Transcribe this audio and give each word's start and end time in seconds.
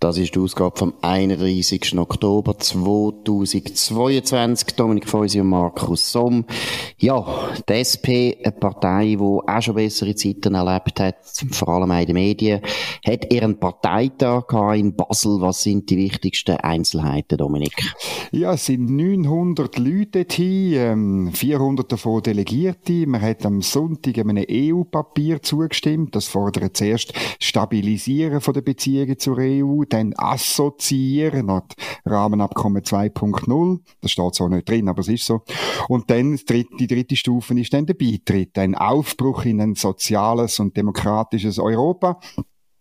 Das 0.00 0.16
ist 0.16 0.34
die 0.34 0.38
Ausgabe 0.38 0.78
vom 0.78 0.94
31. 1.02 1.98
Oktober 1.98 2.58
2022. 2.58 4.74
Dominik 4.74 5.06
Feusi 5.06 5.42
und 5.42 5.48
Markus 5.48 6.10
Somm. 6.10 6.46
Ja, 6.96 7.50
die 7.68 7.74
SP, 7.84 8.40
eine 8.42 8.52
Partei, 8.52 9.08
die 9.08 9.18
auch 9.18 9.60
schon 9.60 9.74
bessere 9.74 10.14
Zeiten 10.14 10.54
erlebt 10.54 11.00
hat, 11.00 11.16
vor 11.50 11.68
allem 11.68 11.90
in 11.90 12.06
den 12.06 12.14
Medien, 12.14 12.62
hat 13.06 13.30
ihren 13.30 13.60
Parteitag 13.60 14.44
in 14.74 14.96
Basel. 14.96 15.42
Was 15.42 15.64
sind 15.64 15.90
die 15.90 15.98
wichtigsten 15.98 16.56
Einzelheiten, 16.56 17.36
Dominik? 17.36 17.92
Ja, 18.32 18.54
es 18.54 18.64
sind 18.64 18.88
900 18.88 19.76
Leute 19.76 20.24
hier, 20.30 20.96
400 21.30 21.84
ähm, 21.84 21.88
davon 21.88 22.22
Delegierte. 22.22 23.06
Man 23.06 23.20
hat 23.20 23.44
am 23.44 23.60
Sonntag 23.60 24.16
einem 24.16 24.46
EU-Papier 24.48 25.42
zugestimmt. 25.42 26.16
Das 26.16 26.26
fordert 26.26 26.78
zuerst 26.78 27.12
Stabilisieren 27.38 28.40
der 28.40 28.62
Beziehungen 28.62 29.18
zur 29.18 29.36
EU 29.38 29.84
dann 29.92 30.14
assoziieren, 30.16 31.46
nach 31.46 31.62
Rahmenabkommen 32.04 32.82
2.0. 32.82 33.80
Das 34.00 34.10
steht 34.10 34.34
so 34.34 34.48
nicht 34.48 34.68
drin, 34.68 34.88
aber 34.88 35.00
es 35.00 35.08
ist 35.08 35.26
so. 35.26 35.42
Und 35.88 36.10
dann 36.10 36.38
die 36.78 36.86
dritte 36.86 37.16
Stufe 37.16 37.58
ist 37.58 37.72
dann 37.72 37.86
der 37.86 37.94
Beitritt, 37.94 38.58
ein 38.58 38.74
Aufbruch 38.74 39.44
in 39.44 39.60
ein 39.60 39.74
soziales 39.74 40.58
und 40.60 40.76
demokratisches 40.76 41.58
Europa. 41.58 42.20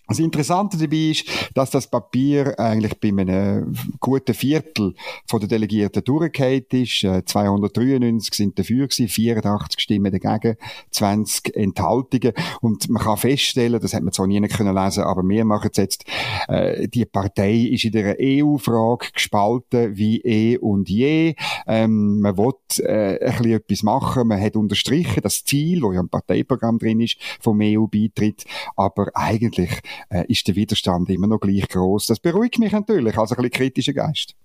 Das 0.09 0.17
Interessante 0.17 0.75
dabei 0.75 1.11
ist, 1.11 1.25
dass 1.53 1.69
das 1.69 1.85
Papier 1.85 2.59
eigentlich 2.59 2.99
bei 2.99 3.09
einem 3.09 3.75
guten 3.99 4.33
Viertel 4.33 4.95
von 5.27 5.39
den 5.39 5.49
Delegierten 5.49 6.03
durchgefallen 6.03 6.65
ist. 6.71 7.01
293 7.01 8.33
äh, 8.33 8.35
sind 8.35 8.57
dafür 8.57 8.87
gewesen, 8.87 9.07
84 9.07 9.79
Stimmen 9.79 10.11
dagegen, 10.11 10.57
20 10.89 11.55
Enthaltungen. 11.55 12.33
Und 12.59 12.89
man 12.89 13.03
kann 13.03 13.17
feststellen, 13.17 13.79
das 13.79 13.93
hat 13.93 14.01
man 14.01 14.11
zwar 14.11 14.25
nie 14.25 14.41
können 14.47 14.75
lesen, 14.75 15.03
aber 15.03 15.21
wir 15.27 15.45
machen 15.45 15.69
es 15.71 15.77
jetzt, 15.77 16.05
äh, 16.47 16.87
die 16.87 17.05
Partei 17.05 17.53
ist 17.53 17.85
in 17.85 17.91
der 17.91 18.17
EU-Frage 18.19 19.11
gespalten 19.13 19.95
wie 19.95 20.21
eh 20.21 20.57
und 20.57 20.89
je. 20.89 21.35
Ähm, 21.67 22.19
man 22.21 22.35
will 22.35 22.53
äh, 22.79 23.23
ein 23.23 23.45
etwas 23.45 23.83
machen. 23.83 24.27
Man 24.27 24.41
hat 24.41 24.55
unterstrichen 24.55 25.21
das 25.21 25.43
Ziel, 25.43 25.83
wo 25.83 25.93
ja 25.93 25.99
im 25.99 26.09
Parteiprogramm 26.09 26.79
drin 26.79 26.99
ist, 26.99 27.17
vom 27.39 27.59
EU-Beitritt. 27.61 28.45
Aber 28.75 29.11
eigentlich 29.13 29.81
äh, 30.09 30.25
ist 30.27 30.47
der 30.47 30.55
Widerstand 30.55 31.09
immer 31.09 31.27
noch 31.27 31.39
gleich 31.39 31.67
groß. 31.67 32.07
Das 32.07 32.19
beruhigt 32.19 32.59
mich 32.59 32.71
natürlich, 32.71 33.17
also 33.17 33.35
ein 33.35 33.41
bisschen 33.41 33.51
kritischer 33.51 33.93
Geist. 33.93 34.35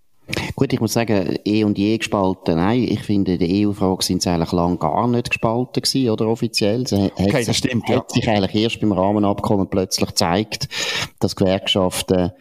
Gut, 0.54 0.72
ich 0.72 0.80
muss 0.80 0.94
sagen, 0.94 1.36
eh 1.44 1.64
und 1.64 1.76
je 1.76 1.98
gespalten. 1.98 2.56
Nein, 2.56 2.84
ich 2.84 3.00
finde, 3.00 3.34
in 3.34 3.38
der 3.38 3.68
EU-Frage 3.68 4.02
sind 4.02 4.22
sie 4.22 4.30
eigentlich 4.30 4.52
lang 4.52 4.78
gar 4.78 5.06
nicht 5.06 5.30
gespalten 5.30 5.82
gewesen, 5.82 6.10
oder 6.10 6.28
offiziell. 6.28 6.86
Sie 6.86 7.10
okay, 7.14 7.44
das 7.44 7.56
stimmt, 7.56 7.88
ja. 7.88 7.96
Hat 7.96 8.10
sich 8.10 8.28
eigentlich 8.28 8.54
erst 8.54 8.80
beim 8.80 8.92
Rahmenabkommen 8.92 9.68
plötzlich 9.68 10.08
gezeigt, 10.08 10.68
dass 11.20 11.36
Gewerkschaften 11.36 12.32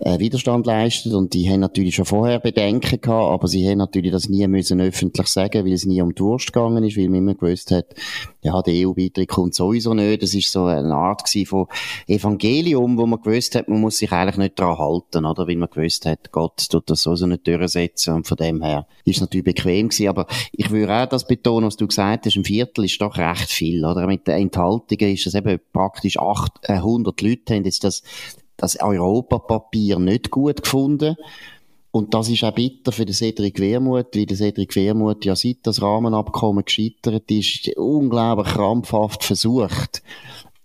äh, 0.00 0.18
Widerstand 0.18 0.66
leistet 0.66 1.14
und 1.14 1.34
die 1.34 1.48
haben 1.50 1.60
natürlich 1.60 1.94
schon 1.94 2.04
vorher 2.04 2.38
Bedenken 2.38 3.00
gehabt, 3.00 3.32
aber 3.32 3.48
sie 3.48 3.68
haben 3.68 3.78
natürlich 3.78 4.12
das 4.12 4.28
nie 4.28 4.46
müssen 4.46 4.80
öffentlich 4.80 5.26
sagen, 5.26 5.64
weil 5.64 5.72
es 5.72 5.86
nie 5.86 6.02
um 6.02 6.14
die 6.14 6.22
Wurst 6.22 6.52
gegangen 6.52 6.84
ist, 6.84 6.96
weil 6.96 7.08
man 7.08 7.20
immer 7.20 7.34
gewusst 7.34 7.70
hat, 7.70 7.94
ja, 8.42 8.62
der 8.62 8.86
EU-Beitritt 8.86 9.28
kommt 9.28 9.54
sowieso 9.54 9.92
nicht. 9.92 10.22
Das 10.22 10.32
ist 10.34 10.52
so 10.52 10.66
eine 10.66 10.94
Art 10.94 11.28
von 11.46 11.66
Evangelium, 12.06 12.96
wo 12.96 13.06
man 13.06 13.20
gewusst 13.20 13.54
hat, 13.56 13.68
man 13.68 13.80
muss 13.80 13.98
sich 13.98 14.12
eigentlich 14.12 14.36
nicht 14.36 14.58
daran 14.58 14.78
halten, 14.78 15.24
oder? 15.24 15.48
Weil 15.48 15.56
man 15.56 15.68
gewusst 15.68 16.06
hat, 16.06 16.30
Gott 16.30 16.68
tut 16.70 16.88
das 16.88 17.02
sowieso 17.02 17.26
nicht 17.26 17.46
durchsetzen 17.46 18.14
und 18.14 18.26
von 18.26 18.36
dem 18.36 18.62
her 18.62 18.86
ist 19.04 19.16
es 19.16 19.20
natürlich 19.20 19.44
bequem 19.44 19.88
gewesen. 19.88 20.08
Aber 20.08 20.26
ich 20.52 20.70
würde 20.70 20.94
auch 20.94 21.06
das 21.06 21.26
betonen, 21.26 21.66
was 21.66 21.76
du 21.76 21.86
gesagt 21.88 22.26
hast, 22.26 22.36
ein 22.36 22.44
Viertel 22.44 22.84
ist 22.84 23.00
doch 23.00 23.16
recht 23.16 23.50
viel, 23.50 23.84
oder? 23.84 24.06
Mit 24.06 24.26
den 24.28 24.36
Enthaltungen 24.42 25.14
ist 25.14 25.26
es 25.26 25.34
eben 25.34 25.58
praktisch 25.72 26.18
800 26.18 27.20
Leute 27.20 27.54
haben 27.54 27.64
jetzt 27.64 27.82
das 27.82 28.02
das 28.56 28.80
Europapapier 28.80 29.98
nicht 29.98 30.30
gut 30.30 30.62
gefunden. 30.62 31.16
Und 31.90 32.12
das 32.12 32.28
ist 32.28 32.44
auch 32.44 32.52
bitter 32.52 32.92
für 32.92 33.06
den 33.06 33.14
Cedric 33.14 33.58
Wermuth, 33.58 34.14
weil 34.14 34.26
der 34.26 34.36
Cedric 34.36 34.76
Wermuth 34.76 35.24
ja 35.24 35.34
seit 35.34 35.58
das 35.62 35.80
Rahmenabkommen 35.80 36.64
gescheitert 36.64 37.30
ist, 37.30 37.74
unglaublich 37.76 38.52
krampfhaft 38.52 39.24
versucht, 39.24 40.02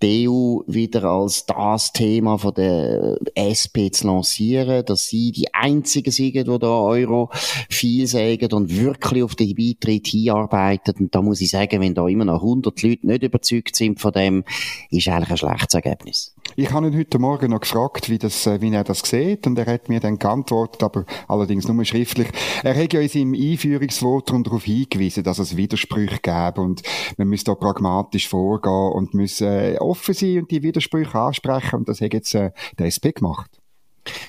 die 0.01 0.27
EU 0.27 0.61
wieder 0.67 1.03
als 1.05 1.45
das 1.45 1.93
Thema 1.93 2.37
von 2.37 2.53
der 2.53 3.17
SP 3.37 3.91
zu 3.91 4.07
lancieren, 4.07 4.83
dass 4.85 5.07
sie 5.07 5.31
die 5.31 5.53
einzigen 5.53 6.11
sind, 6.11 6.33
die 6.33 6.43
da 6.43 6.81
Euro 6.81 7.29
viel 7.69 8.07
sagen 8.07 8.51
und 8.53 8.75
wirklich 8.75 9.23
auf 9.23 9.35
den 9.35 9.55
Beitritt 9.55 10.07
hinarbeiten. 10.07 10.95
Und 10.99 11.15
da 11.15 11.21
muss 11.21 11.41
ich 11.41 11.51
sagen, 11.51 11.81
wenn 11.81 11.93
da 11.93 12.07
immer 12.07 12.25
noch 12.25 12.41
100 12.41 12.81
Leute 12.81 13.07
nicht 13.07 13.23
überzeugt 13.23 13.75
sind 13.75 13.99
von 13.99 14.11
dem, 14.11 14.43
ist 14.89 15.07
eigentlich 15.07 15.31
ein 15.31 15.37
schlechtes 15.37 15.75
Ergebnis. 15.75 16.35
Ich 16.57 16.71
habe 16.71 16.87
ihn 16.87 16.97
heute 16.97 17.17
Morgen 17.17 17.51
noch 17.51 17.61
gefragt, 17.61 18.09
wie, 18.09 18.17
das, 18.17 18.45
äh, 18.45 18.59
wie 18.59 18.73
er 18.73 18.83
das 18.83 18.99
sieht, 18.99 19.47
und 19.47 19.57
er 19.57 19.65
hat 19.65 19.87
mir 19.87 20.01
dann 20.01 20.19
geantwortet, 20.19 20.83
aber 20.83 21.05
allerdings 21.29 21.67
nur 21.67 21.85
schriftlich. 21.85 22.27
Er 22.63 22.75
hat 22.75 22.91
ja 22.91 22.99
in 22.99 23.07
seinem 23.07 23.33
Einführungsvotum 23.33 24.43
darauf 24.43 24.65
hingewiesen, 24.65 25.23
dass 25.23 25.39
es 25.39 25.55
Widersprüche 25.55 26.19
gäbe 26.21 26.59
und 26.59 26.81
man 27.17 27.29
müsse 27.29 27.45
da 27.45 27.55
pragmatisch 27.55 28.27
vorgehen 28.27 28.91
und 28.91 29.13
müsse 29.13 29.75
äh, 29.75 29.77
offen 29.77 30.13
sein 30.13 30.39
und 30.39 30.51
die 30.51 30.61
Widersprüche 30.61 31.17
ansprechen 31.17 31.77
und 31.77 31.89
das 31.89 32.01
hat 32.01 32.13
jetzt 32.13 32.35
äh, 32.35 32.51
der 32.77 32.87
SP 32.91 33.15
gemacht. 33.15 33.60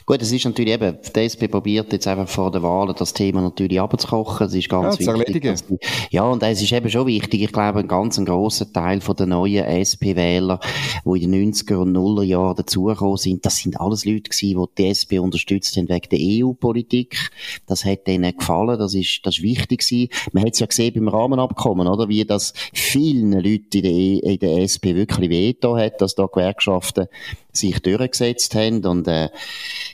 Gut, 0.04 0.20
es 0.20 0.32
ist 0.32 0.44
natürlich 0.44 0.74
eben, 0.74 0.98
die 1.14 1.20
SP 1.24 1.48
probiert 1.48 1.92
jetzt 1.92 2.06
einfach 2.06 2.28
vor 2.28 2.50
der 2.50 2.62
Wahl 2.62 2.92
das 2.92 3.14
Thema 3.14 3.40
natürlich 3.40 3.80
abzukochen. 3.80 4.46
Das 4.46 4.54
ist 4.54 4.68
ganz 4.68 4.98
ja, 4.98 5.14
wichtig. 5.14 5.42
Die, 5.42 5.78
ja, 6.10 6.24
und 6.24 6.42
es 6.42 6.60
ist 6.60 6.72
eben 6.72 6.90
schon 6.90 7.06
wichtig. 7.06 7.42
Ich 7.42 7.52
glaube, 7.52 7.80
ein 7.80 7.88
ganz 7.88 8.18
ein 8.18 8.26
grosser 8.26 8.70
Teil 8.70 9.00
von 9.00 9.16
den 9.16 9.30
neuen 9.30 9.64
SP-Wähler, 9.64 10.60
die 11.04 11.22
in 11.22 11.32
den 11.32 11.52
90er 11.52 11.76
und 11.76 11.96
0er 11.96 12.24
Jahren 12.24 12.56
dazugekommen 12.56 13.16
sind, 13.16 13.46
das 13.46 13.56
sind 13.56 13.80
alles 13.80 14.04
Leute 14.04 14.30
gewesen, 14.30 14.60
die 14.60 14.82
die 14.82 14.88
SP 14.92 15.18
unterstützt 15.18 15.76
haben 15.76 15.88
wegen 15.88 16.08
der 16.10 16.46
EU-Politik. 16.46 17.30
Das 17.66 17.84
hat 17.84 18.06
denen 18.06 18.36
gefallen. 18.36 18.78
Das 18.78 18.94
ist, 18.94 19.20
das 19.24 19.38
ist 19.38 19.42
wichtig 19.42 19.80
gewesen. 19.80 20.08
Man 20.32 20.44
hat 20.44 20.52
es 20.52 20.60
ja 20.60 20.66
gesehen 20.66 20.94
beim 20.94 21.08
Rahmenabkommen, 21.08 21.86
oder? 21.86 22.08
Wie 22.08 22.24
das 22.24 22.52
vielen 22.74 23.32
Leuten 23.32 23.72
in 23.72 23.82
der, 23.82 23.92
e, 23.92 24.18
in 24.18 24.38
der 24.38 24.58
SP 24.60 24.92
wirklich 24.94 25.30
veto 25.30 25.76
hat, 25.76 26.00
dass 26.00 26.14
da 26.14 26.26
Gewerkschaften 26.26 27.06
sich 27.52 27.80
durchgesetzt 27.80 28.54
haben. 28.54 28.84
Und 28.84 29.06
äh, 29.08 29.28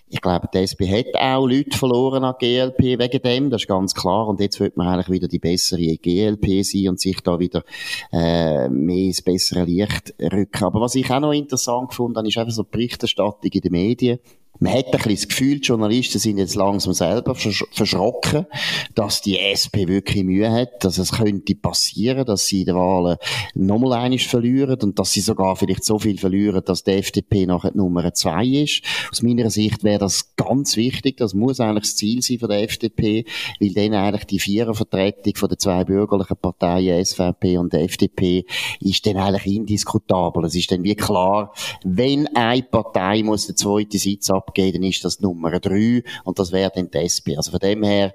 ich 0.09 0.21
glaube, 0.21 0.49
die 0.53 0.59
SP 0.65 0.89
hat 0.89 1.15
auch 1.15 1.47
Leute 1.47 1.77
verloren 1.77 2.25
an 2.25 2.35
GLP 2.39 2.99
wegen 2.99 3.23
dem, 3.23 3.51
das 3.51 3.63
ist 3.63 3.69
ganz 3.69 3.95
klar. 3.95 4.29
Und 4.29 4.41
jetzt 4.41 4.61
wird 4.61 4.77
man 4.77 4.89
eigentlich 4.89 5.11
wieder 5.11 5.29
die 5.29 5.39
bessere 5.39 5.97
GLP 5.97 6.65
sein 6.65 6.89
und 6.89 7.01
sich 7.01 7.21
da 7.21 7.39
wieder 7.39 7.65
äh, 8.13 8.69
mehr 8.69 9.07
ins 9.07 9.23
bessere 9.23 9.65
Licht 9.65 10.15
rücken. 10.21 10.65
Aber 10.65 10.81
was 10.81 10.95
ich 10.95 11.11
auch 11.11 11.21
noch 11.21 11.33
interessant 11.33 11.91
gefunden 11.91 12.17
habe, 12.17 12.29
ist 12.29 12.39
einfach 12.39 12.53
so 12.53 12.63
die 12.63 12.71
Berichterstattung 12.71 13.51
in 13.51 13.61
den 13.61 13.73
Medien 13.73 14.19
man 14.61 14.73
hat 14.73 14.87
ein 14.87 14.91
bisschen 14.91 15.15
das 15.15 15.29
Gefühl, 15.29 15.61
die 15.61 15.67
Journalisten 15.67 16.19
sind 16.19 16.39
jetzt 16.39 16.57
langsam 16.57 16.93
selber 16.93 17.35
verschrocken, 17.37 18.47
dass 18.95 19.23
die 19.23 19.39
SP 19.39 19.87
wirklich 19.87 20.25
Mühe 20.25 20.51
hat, 20.51 20.85
dass 20.85 20.99
es 20.99 21.13
könnte 21.13 21.55
passieren, 21.55 22.27
dass 22.27 22.47
sie 22.47 22.65
die 22.65 22.75
Wahlen 22.75 23.19
nochmal 23.55 23.93
einig 24.01 24.27
verlieren 24.27 24.79
und 24.83 24.99
dass 24.99 25.13
sie 25.13 25.21
sogar 25.21 25.55
vielleicht 25.55 25.85
so 25.85 25.99
viel 25.99 26.19
verlieren, 26.19 26.63
dass 26.65 26.83
die 26.83 26.93
FDP 26.93 27.47
nachher 27.47 27.71
Nummer 27.75 28.13
zwei 28.15 28.45
ist. 28.45 28.83
Aus 29.13 29.23
meiner 29.23 29.51
Sicht 29.51 29.85
wäre 29.85 30.01
das 30.01 30.35
ganz 30.35 30.77
wichtig. 30.77 31.19
Das 31.19 31.35
muss 31.35 31.61
eigentlich 31.61 31.85
das 31.85 31.97
Ziel 31.97 32.21
sein 32.23 32.41
von 32.41 32.49
der 32.49 32.63
FDP, 32.63 33.27
weil 33.61 33.73
dann 33.75 33.95
eigentlich 33.95 34.27
die 34.27 34.41
Vierervertretung 34.41 35.37
von 35.37 35.49
den 35.49 35.59
zwei 35.59 35.85
bürgerlichen 35.85 36.37
Parteien, 36.37 37.05
SVP 37.05 37.59
und 37.59 37.75
FDP, 37.75 38.45
ist 38.81 39.07
dann 39.07 39.19
eigentlich 39.19 39.47
indiskutabel. 39.47 40.45
Es 40.47 40.57
ist 40.57 40.73
dann 40.73 40.83
wie 40.83 40.97
klar, 40.97 41.53
wenn 41.85 42.27
eine 42.35 42.63
Partei 42.65 43.23
muss 43.23 43.47
den 43.47 43.57
zweiten 43.57 43.99
Sitz 43.99 44.31
abgeben, 44.39 44.81
dann 44.81 44.91
ist 44.91 45.05
das 45.05 45.21
Nummer 45.21 45.59
drei 45.61 46.03
und 46.25 46.39
das 46.39 46.53
wäre 46.53 46.73
dann 46.75 46.91
die 46.91 46.99
SP. 46.99 47.37
Also 47.37 47.51
von 47.51 47.61
dem 47.61 47.83
her 47.83 48.15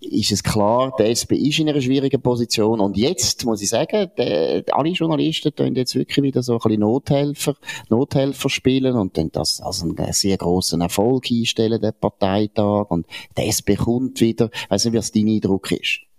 ist 0.00 0.32
es 0.32 0.42
klar, 0.42 0.92
die 0.98 1.04
SP 1.08 1.36
ist 1.36 1.58
in 1.58 1.68
einer 1.68 1.80
schwierigen 1.80 2.20
Position 2.20 2.80
und 2.80 2.96
jetzt 2.96 3.44
muss 3.44 3.62
ich 3.62 3.68
sagen, 3.68 4.10
die, 4.18 4.64
alle 4.70 4.90
Journalisten 4.90 5.54
tun 5.54 5.74
jetzt 5.74 5.94
wirklich 5.94 6.22
wieder 6.22 6.42
so 6.42 6.54
ein 6.54 6.58
bisschen 6.58 6.80
Nothelfer, 6.80 7.54
Nothelfer 7.88 8.50
spielen 8.50 8.96
und 8.96 9.16
dann 9.16 9.30
das 9.30 9.60
als 9.60 9.82
einen 9.82 9.96
sehr 10.12 10.36
grossen 10.36 10.80
Erfolg 10.80 11.30
einstellen, 11.30 11.80
der 11.80 11.92
Parteitag 11.92 12.90
und 12.90 13.06
die 13.36 13.48
SP 13.48 13.76
kommt 13.76 14.20
wieder. 14.20 14.50
Ich 14.52 14.70
weiss 14.70 14.84
nicht, 14.84 14.94
was 14.94 15.12
dein 15.12 15.28
Eindruck 15.28 15.72
ist. 15.72 16.09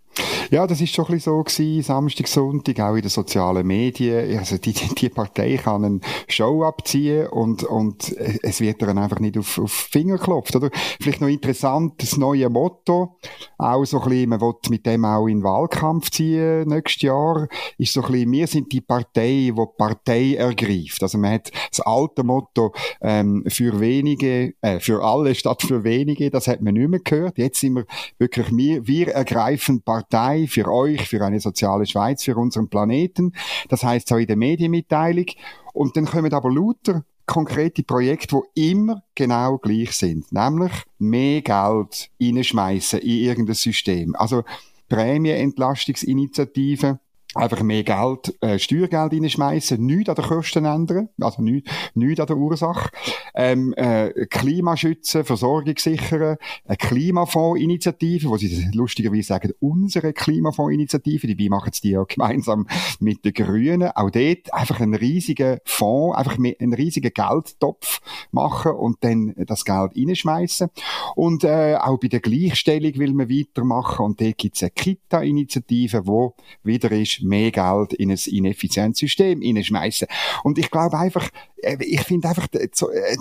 Ja, 0.49 0.67
das 0.67 0.81
ist 0.81 0.93
schon 0.93 1.05
ein 1.05 1.13
bisschen 1.13 1.33
so 1.33 1.43
gewesen, 1.43 1.81
Samstag, 1.81 2.27
Sonntag, 2.27 2.79
auch 2.81 2.95
in 2.95 3.01
den 3.01 3.09
sozialen 3.09 3.65
Medien. 3.65 4.37
Also 4.37 4.57
die, 4.57 4.73
die 4.73 5.09
Partei 5.09 5.55
kann 5.55 5.85
eine 5.85 5.99
Show 6.27 6.63
abziehen 6.63 7.27
und, 7.27 7.63
und 7.63 8.17
es 8.17 8.59
wird 8.59 8.81
dann 8.81 8.97
einfach 8.97 9.19
nicht 9.19 9.37
auf, 9.37 9.57
auf 9.57 9.71
Finger 9.71 10.17
geklopft, 10.17 10.55
oder? 10.55 10.69
Vielleicht 10.99 11.21
noch 11.21 11.29
interessant, 11.29 11.93
das 11.97 12.17
neue 12.17 12.49
Motto, 12.49 13.17
auch 13.57 13.85
so 13.85 14.01
ein 14.01 14.09
bisschen, 14.09 14.29
man 14.29 14.41
will 14.41 14.53
mit 14.69 14.85
dem 14.85 15.05
auch 15.05 15.27
in 15.27 15.39
den 15.39 15.43
Wahlkampf 15.43 16.11
ziehen 16.11 16.67
nächstes 16.67 17.03
Jahr, 17.03 17.47
ist 17.77 17.93
so 17.93 18.01
ein 18.03 18.11
bisschen, 18.11 18.31
wir 18.31 18.47
sind 18.47 18.73
die 18.73 18.81
Partei, 18.81 19.53
die 19.55 19.65
Partei 19.77 20.35
ergreift. 20.35 21.01
Also 21.01 21.17
man 21.17 21.33
hat 21.33 21.51
das 21.69 21.79
alte 21.79 22.23
Motto, 22.23 22.73
ähm, 22.99 23.45
für 23.47 23.79
wenige, 23.79 24.53
äh, 24.61 24.81
für 24.81 25.01
alle 25.01 25.33
statt 25.33 25.61
für 25.61 25.85
wenige, 25.85 26.29
das 26.29 26.47
hat 26.47 26.61
man 26.61 26.73
nicht 26.73 26.89
mehr 26.89 26.99
gehört. 26.99 27.37
Jetzt 27.37 27.61
sind 27.61 27.75
wir 27.75 27.85
wirklich, 28.17 28.47
wir, 28.51 28.85
wir 28.85 29.07
ergreifen 29.13 29.81
Partei 29.81 30.00
für 30.47 30.71
euch, 30.71 31.07
für 31.07 31.23
eine 31.23 31.39
soziale 31.39 31.85
Schweiz, 31.85 32.23
für 32.23 32.35
unseren 32.35 32.69
Planeten. 32.69 33.33
Das 33.69 33.83
heißt 33.83 34.11
auch 34.13 34.17
in 34.17 34.25
der 34.27 34.37
Medienmitteilung. 34.37 35.25
Und 35.73 35.97
dann 35.97 36.05
kommen 36.05 36.33
aber 36.33 36.51
lauter 36.51 37.03
konkrete 37.25 37.83
Projekte, 37.83 38.41
die 38.55 38.71
immer 38.71 39.03
genau 39.15 39.57
gleich 39.57 39.93
sind. 39.93 40.31
Nämlich 40.31 40.71
mehr 40.99 41.41
Geld 41.41 42.11
reinschmeißen 42.21 42.99
in 42.99 43.09
irgendein 43.09 43.55
System. 43.55 44.15
Also 44.15 44.43
Prämienentlastungsinitiativen, 44.89 46.99
einfach 47.33 47.61
mehr 47.61 47.83
Geld, 47.83 48.35
äh, 48.41 48.59
Steuergeld 48.59 49.13
reinschmeißen, 49.13 49.83
nichts 49.83 50.09
an 50.09 50.15
der 50.15 50.25
Kosten 50.25 50.65
ändern, 50.65 51.09
also 51.19 51.41
nichts, 51.41 51.71
nichts 51.93 52.19
an 52.19 52.27
der 52.27 52.37
Ursache, 52.37 52.89
ähm, 53.35 53.73
äh, 53.77 54.25
Klimaschützen, 54.25 55.23
Versorgung 55.23 55.77
sichern, 55.77 56.35
eine 56.65 56.77
Klimafondsinitiative, 56.77 58.27
wo 58.27 58.35
sie 58.35 58.69
lustigerweise 58.73 59.23
sagen, 59.23 59.51
unsere 59.59 60.11
Klimafondsinitiative, 60.11 61.27
dabei 61.27 61.47
machen 61.49 61.71
sie 61.73 61.81
die 61.81 61.91
ja 61.91 62.03
gemeinsam 62.03 62.67
mit 62.99 63.23
den 63.23 63.33
Grünen, 63.33 63.91
auch 63.95 64.09
dort 64.09 64.53
einfach 64.53 64.81
einen 64.81 64.95
riesigen 64.95 65.59
Fonds, 65.63 66.17
einfach 66.17 66.37
einen 66.37 66.73
riesigen 66.73 67.13
Geldtopf 67.13 68.01
machen 68.31 68.73
und 68.73 68.97
dann 69.01 69.33
das 69.37 69.63
Geld 69.63 69.91
reinschmeißen 69.95 70.69
und 71.15 71.45
äh, 71.45 71.75
auch 71.75 71.97
bei 71.97 72.09
der 72.09 72.19
Gleichstellung 72.19 72.95
will 72.95 73.13
man 73.13 73.29
weitermachen 73.29 74.05
und 74.05 74.21
dort 74.21 74.37
gibt 74.37 74.57
es 74.57 74.63
eine 74.63 74.71
Kita-Initiative, 74.71 76.05
wo 76.05 76.35
wieder 76.63 76.91
ist, 76.91 77.20
mehr 77.23 77.51
Geld 77.51 77.93
in 77.93 78.11
ein 78.11 78.19
ineffizientes 78.25 78.99
System 78.99 79.41
hineinschmeißen. 79.41 80.07
Und 80.43 80.57
ich 80.57 80.69
glaube 80.69 80.97
einfach, 80.97 81.29
äh, 81.61 81.77
ich 81.79 82.01
finde 82.01 82.29
einfach, 82.29 82.47
die 82.47 82.57
äh, 82.57 82.69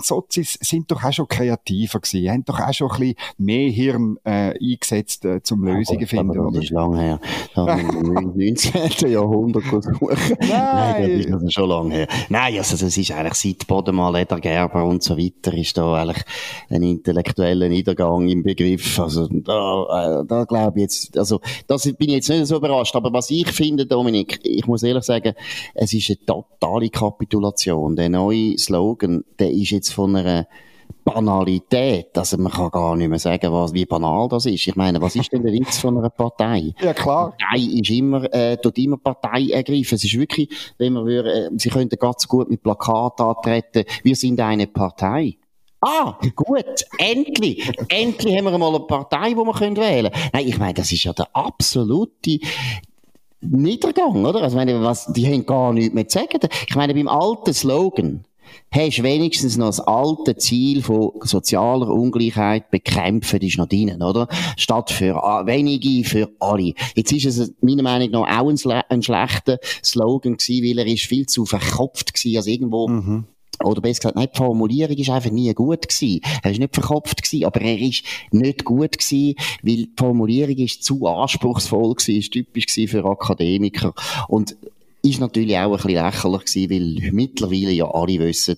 Sozis 0.01 0.57
sind 0.61 0.91
doch 0.91 1.03
auch 1.03 1.13
schon 1.13 1.27
kreativer 1.27 1.99
gewesen, 1.99 2.29
haben 2.29 2.45
doch 2.45 2.59
auch 2.59 2.73
schon 2.73 2.91
ein 2.91 2.99
bisschen 2.99 3.15
mehr 3.37 3.69
Hirn 3.69 4.17
äh, 4.23 4.53
eingesetzt, 4.59 5.25
äh, 5.25 5.41
zum 5.43 5.63
Lösungen 5.63 6.01
ja, 6.01 6.07
finden. 6.07 6.39
Aber 6.39 6.51
das 6.51 6.63
ist 6.63 6.71
lange 6.71 6.99
her. 6.99 7.19
Da 7.55 7.67
haben 7.67 8.03
wir 8.03 8.21
im 8.21 8.33
19. 8.35 9.11
Jahrhundert 9.11 9.63
gesucht. 9.63 10.35
Nein. 10.39 10.49
Nein, 10.49 11.01
das 11.01 11.25
ist 11.25 11.33
also 11.33 11.49
schon 11.49 11.69
lange 11.69 11.93
her. 11.93 12.07
Nein, 12.29 12.57
also 12.57 12.77
das 12.77 12.97
ist 12.97 13.11
eigentlich 13.11 13.33
seit 13.33 13.67
Bodemal, 13.67 14.13
Leder 14.13 14.39
Gerber 14.39 14.85
und 14.85 15.03
so 15.03 15.17
weiter, 15.17 15.53
ist 15.53 15.77
da 15.77 15.93
eigentlich 15.93 16.23
ein 16.69 16.83
intellektueller 16.83 17.69
Niedergang 17.69 18.27
im 18.27 18.43
Begriff. 18.43 18.99
Also 18.99 19.27
da, 19.27 20.21
äh, 20.21 20.25
da 20.25 20.43
glaube 20.45 20.79
ich 20.79 20.83
jetzt, 20.83 21.17
also 21.17 21.39
das 21.67 21.83
bin 21.83 22.09
ich 22.09 22.15
jetzt 22.15 22.29
nicht 22.29 22.47
so 22.47 22.57
überrascht, 22.57 22.95
aber 22.95 23.13
was 23.13 23.29
ich 23.29 23.49
finde, 23.49 23.85
Dominik, 23.91 24.39
ich 24.43 24.65
muss 24.67 24.83
ehrlich 24.83 25.03
sagen, 25.03 25.33
es 25.73 25.93
ist 25.93 26.09
eine 26.09 26.25
totale 26.25 26.89
Kapitulation. 26.89 27.95
Der 27.95 28.09
neue 28.09 28.57
Slogan, 28.57 29.23
der 29.37 29.51
ist 29.51 29.71
jetzt 29.71 29.93
von 29.93 30.15
einer 30.15 30.47
Banalität, 31.03 32.17
also 32.17 32.37
man 32.37 32.51
kann 32.51 32.69
gar 32.69 32.95
nicht 32.95 33.09
mehr 33.09 33.19
sagen, 33.19 33.51
was, 33.51 33.73
wie 33.73 33.85
banal 33.85 34.27
das 34.29 34.45
ist. 34.45 34.67
Ich 34.67 34.75
meine, 34.75 35.01
was 35.01 35.15
ist 35.15 35.31
denn 35.31 35.43
der 35.43 35.51
Witz 35.51 35.79
von 35.79 35.97
einer 35.97 36.09
Partei? 36.09 36.73
Ja, 36.81 36.93
klar. 36.93 37.35
Partei 37.37 37.63
ist 37.63 37.89
immer, 37.89 38.31
äh, 38.33 38.57
tut 38.57 38.77
immer 38.77 38.97
Partei 38.97 39.49
ergreifen. 39.51 39.95
Es 39.95 40.03
ist 40.03 40.17
wirklich, 40.17 40.49
wenn 40.77 40.93
man 40.93 41.05
würde, 41.05 41.47
äh, 41.47 41.49
sie 41.57 41.69
könnten 41.69 41.97
ganz 41.97 42.27
gut 42.27 42.49
mit 42.49 42.61
Plakat 42.63 43.19
antreten, 43.19 43.83
wir 44.03 44.15
sind 44.15 44.39
eine 44.39 44.67
Partei. 44.67 45.37
Ah, 45.83 46.19
gut, 46.35 46.85
endlich, 46.99 47.67
endlich 47.89 48.37
haben 48.37 48.45
wir 48.45 48.57
mal 48.57 48.69
eine 48.69 48.81
Partei, 48.81 49.29
die 49.29 49.35
wir 49.35 49.59
wählen 49.59 49.73
können. 49.73 50.11
Nein, 50.31 50.47
ich 50.47 50.59
meine, 50.59 50.75
das 50.75 50.91
ist 50.91 51.03
ja 51.03 51.13
der 51.13 51.35
absolute, 51.35 52.37
Niedergang, 53.41 54.25
oder? 54.25 54.41
Also, 54.41 54.55
meine, 54.55 54.81
was, 54.81 55.11
die 55.13 55.27
haben 55.27 55.45
gar 55.45 55.73
nichts 55.73 55.93
mehr 55.93 56.07
zu 56.07 56.19
sagen. 56.19 56.39
Ich 56.67 56.75
meine, 56.75 56.93
beim 56.93 57.07
alten 57.07 57.53
Slogan, 57.53 58.23
hast 58.71 58.99
du 58.99 59.03
wenigstens 59.03 59.57
noch 59.57 59.67
das 59.67 59.79
alte 59.79 60.37
Ziel 60.37 60.81
von 60.81 61.11
sozialer 61.21 61.89
Ungleichheit 61.89 62.69
bekämpfen, 62.71 63.41
ist 63.41 63.57
noch 63.57 63.67
drin, 63.67 64.01
oder? 64.01 64.27
Statt 64.57 64.91
für 64.91 65.15
wenige, 65.45 66.07
für 66.07 66.29
alle. 66.39 66.73
Jetzt 66.95 67.11
ist 67.11 67.25
es 67.25 67.53
meiner 67.61 67.83
Meinung 67.83 68.11
nach 68.11 68.39
auch 68.39 68.49
ein, 68.49 68.83
ein 68.89 69.01
schlechter 69.01 69.59
Slogan 69.83 70.37
gewesen, 70.37 70.63
weil 70.63 70.79
er 70.79 70.87
ist 70.87 71.05
viel 71.05 71.25
zu 71.25 71.45
verkopft 71.45 72.13
gewesen, 72.13 72.37
also 72.37 72.49
irgendwo 72.49 72.87
mhm 72.87 73.25
oder 73.63 73.81
besser 73.81 73.99
gesagt, 73.99 74.15
nein, 74.15 74.29
die 74.33 74.37
Formulierung 74.37 74.95
ist 74.95 75.09
einfach 75.09 75.31
nie 75.31 75.53
gut 75.53 75.87
gewesen. 75.87 76.21
Er 76.41 76.51
ist 76.51 76.59
nicht 76.59 76.73
verkopft 76.73 77.21
gewesen, 77.21 77.45
aber 77.45 77.61
er 77.61 77.79
ist 77.79 78.03
nicht 78.31 78.63
gut 78.63 78.97
gewesen, 78.97 79.35
weil 79.61 79.75
die 79.75 79.93
Formulierung 79.97 80.57
ist 80.57 80.83
zu 80.83 81.05
anspruchsvoll 81.05 81.95
gewesen, 81.95 82.17
ist 82.17 82.31
typisch 82.31 82.67
gewesen 82.67 82.87
für 82.87 83.05
Akademiker. 83.05 83.93
Und 84.27 84.55
ist 85.03 85.19
natürlich 85.19 85.57
auch 85.57 85.71
ein 85.71 85.77
bisschen 85.77 85.91
lächerlich 85.91 86.45
gewesen, 86.45 86.69
weil 86.69 87.11
mittlerweile 87.11 87.71
ja 87.71 87.89
alle 87.89 88.19
wissen, 88.19 88.57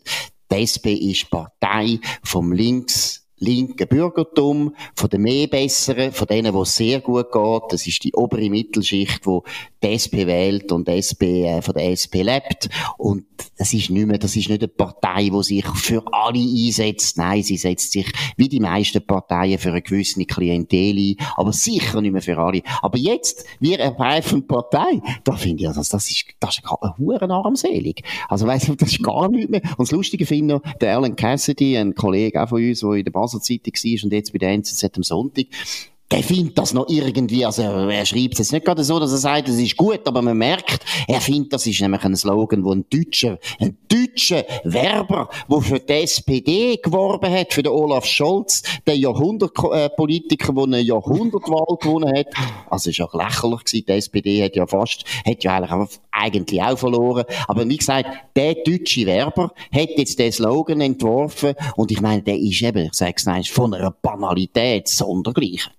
die 0.51 0.55
SP 0.61 0.93
ist 0.93 1.29
Partei 1.29 1.99
vom 2.23 2.51
Links 2.51 3.22
linken 3.43 3.87
Bürgertum, 3.87 4.75
von 4.95 5.09
den 5.09 5.21
mehr 5.21 5.47
Besseren, 5.47 6.11
von 6.11 6.27
denen, 6.27 6.53
wo 6.53 6.63
es 6.63 6.75
sehr 6.75 7.01
gut 7.01 7.31
geht. 7.31 7.63
Das 7.69 7.85
ist 7.85 8.03
die 8.03 8.13
obere 8.13 8.49
Mittelschicht, 8.49 9.25
wo 9.25 9.43
die 9.83 9.89
SP 9.91 10.25
wählt 10.25 10.71
und 10.71 10.87
die 10.87 10.93
SP 11.03 11.43
äh, 11.43 11.61
von 11.61 11.73
der 11.73 11.91
SP 11.91 12.23
lebt. 12.23 12.69
Und 12.97 13.25
das 13.57 13.73
ist 13.73 13.89
nicht 13.89 14.07
mehr, 14.07 14.17
das 14.17 14.35
ist 14.35 14.49
nicht 14.49 14.61
eine 14.61 14.67
Partei, 14.67 15.29
die 15.29 15.43
sich 15.43 15.65
für 15.65 16.03
alle 16.11 16.39
einsetzt. 16.39 17.17
Nein, 17.17 17.43
sie 17.43 17.57
setzt 17.57 17.91
sich 17.91 18.11
wie 18.37 18.47
die 18.47 18.59
meisten 18.59 19.05
Parteien 19.05 19.59
für 19.59 19.69
eine 19.69 19.81
gewisse 19.81 20.23
Klientel 20.25 20.97
ein, 20.97 21.15
aber 21.35 21.53
sicher 21.53 22.01
nicht 22.01 22.13
mehr 22.13 22.21
für 22.21 22.37
alle. 22.37 22.61
Aber 22.81 22.97
jetzt, 22.97 23.45
wir 23.59 23.79
ergreifen 23.79 24.47
Partei, 24.47 25.01
da 25.23 25.33
finde 25.33 25.63
ich, 25.63 25.67
also, 25.67 25.81
das 25.81 26.09
ist, 26.09 26.25
das 26.39 26.57
ist 26.57 26.63
eine 26.65 26.97
hure 26.97 27.29
armselig. 27.29 28.03
Also, 28.29 28.47
weißt 28.47 28.69
du, 28.69 28.75
das 28.75 28.91
ist 28.91 29.03
gar 29.03 29.29
nicht 29.29 29.49
mehr. 29.49 29.61
Und 29.77 29.87
das 29.87 29.91
Lustige 29.91 30.25
finde 30.25 30.61
ich, 30.63 30.73
der 30.77 30.95
Alan 30.95 31.15
Cassidy, 31.15 31.77
ein 31.77 31.93
Kollege 31.95 32.41
auch 32.41 32.49
von 32.49 32.63
uns, 32.63 32.79
der 32.79 32.91
in 32.91 33.03
der 33.03 33.11
Basel 33.11 33.32
Zeitung 33.41 33.73
war 33.73 34.03
und 34.03 34.13
jetzt 34.13 34.33
bei 34.33 34.39
der 34.39 34.49
NZZ 34.49 34.83
am 34.95 35.03
Sonntag, 35.03 35.45
der 36.13 36.21
findet 36.21 36.59
das 36.59 36.75
noch 36.75 36.87
irgendwie, 36.89 37.43
also 37.43 37.63
er 37.63 38.05
schreibt 38.05 38.33
es 38.33 38.39
jetzt 38.39 38.51
nicht 38.51 38.65
gerade 38.65 38.83
so, 38.83 38.99
dass 38.99 39.11
er 39.11 39.17
sagt, 39.17 39.49
es 39.49 39.57
ist 39.57 39.75
gut, 39.75 40.01
aber 40.07 40.21
man 40.21 40.37
merkt, 40.37 40.85
er 41.07 41.19
findet, 41.19 41.53
das 41.53 41.65
ist 41.65 41.81
nämlich 41.81 42.03
ein 42.03 42.15
Slogan, 42.15 42.63
wo 42.63 42.71
ein 42.71 42.85
deutscher, 42.87 43.39
ein 43.59 43.79
deutscher 43.87 44.45
Werber, 44.63 45.27
der 45.49 45.61
für 45.61 45.79
die 45.79 45.93
SPD 45.93 46.77
geworben 46.77 47.33
hat, 47.33 47.51
für 47.51 47.63
den 47.63 47.71
Olaf 47.71 48.05
Scholz, 48.05 48.61
der 48.85 48.95
Jahrhundertpolitiker, 48.95 50.53
der 50.53 50.63
eine 50.63 50.81
Jahrhundertwahl 50.81 51.77
gewonnen 51.81 52.15
hat. 52.15 52.27
Also 52.69 52.91
ist 52.91 53.01
auch 53.01 53.15
lächerlich 53.15 53.63
gewesen, 53.63 53.85
die 53.87 53.91
SPD 53.93 54.43
hat 54.43 54.55
ja 54.55 54.67
fast, 54.67 55.05
hat 55.25 55.43
ja 55.43 55.55
eigentlich, 55.55 55.99
eigentlich 56.11 56.61
auch 56.61 56.77
verloren. 56.77 57.25
Aber 57.47 57.67
wie 57.67 57.77
gesagt, 57.77 58.09
der 58.35 58.53
deutsche 58.53 59.07
Werber 59.07 59.51
hat 59.71 59.89
jetzt 59.97 60.19
den 60.19 60.31
Slogan 60.31 60.79
entworfen 60.79 61.55
und 61.75 61.89
ich 61.89 62.01
meine, 62.01 62.21
der 62.21 62.37
ist 62.37 62.61
eben, 62.61 62.85
ich 62.85 62.93
sag's 62.93 63.25
nein, 63.25 63.43
von 63.45 63.73
einer 63.73 63.89
Banalität 63.89 64.87
sondergleichen. 64.87 65.73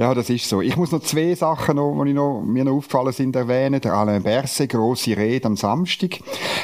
Ja, 0.00 0.14
das 0.14 0.30
ist 0.30 0.48
so. 0.48 0.62
Ich 0.62 0.76
muss 0.76 0.92
noch 0.92 1.02
zwei 1.02 1.34
Sachen, 1.34 1.74
noch, 1.74 2.04
die 2.04 2.12
noch, 2.12 2.40
mir 2.40 2.62
noch 2.62 2.76
aufgefallen 2.76 3.12
sind, 3.12 3.34
erwähnen. 3.34 3.80
Der 3.80 3.94
Alain 3.94 4.22
Berset, 4.22 4.70
grosse 4.70 5.16
Rede 5.16 5.46
am 5.46 5.56
Samstag. 5.56 6.20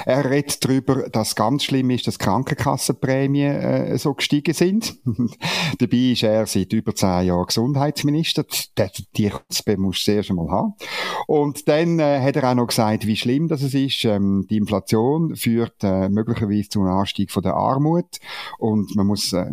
Er 0.07 0.31
redet 0.31 0.65
darüber, 0.65 1.09
dass 1.09 1.35
ganz 1.35 1.65
schlimm 1.65 1.91
ist, 1.91 2.07
dass 2.07 2.21
Krankenkassenprämien 2.21 3.57
äh, 3.57 3.99
so 3.99 4.15
gestiegen 4.15 4.55
sind. 4.55 4.99
Dabei 5.81 6.13
ist 6.13 6.23
er 6.23 6.47
seit 6.47 6.73
über 6.73 6.95
zehn 6.95 7.27
Jahren 7.27 7.47
Gesundheitsminister. 7.47 8.45
Die, 9.17 9.31
Kutzbe 9.31 9.79
musst 9.79 10.07
du 10.07 10.13
zuerst 10.13 10.31
einmal 10.31 10.51
haben. 10.51 10.75
Und 11.27 11.67
dann 11.67 11.99
äh, 11.99 12.21
hat 12.21 12.37
er 12.37 12.49
auch 12.49 12.55
noch 12.55 12.69
gesagt, 12.69 13.05
wie 13.05 13.17
schlimm 13.17 13.49
das 13.49 13.63
ist. 13.63 14.05
Ähm, 14.05 14.47
die 14.49 14.59
Inflation 14.59 15.35
führt 15.35 15.83
äh, 15.83 16.09
möglicherweise 16.09 16.69
zu 16.69 16.83
einem 16.83 16.93
Anstieg 16.93 17.33
von 17.33 17.43
der 17.43 17.55
Armut. 17.55 18.21
Und 18.61 18.95
man 18.95 19.09
muss 19.09 19.33
äh, 19.33 19.47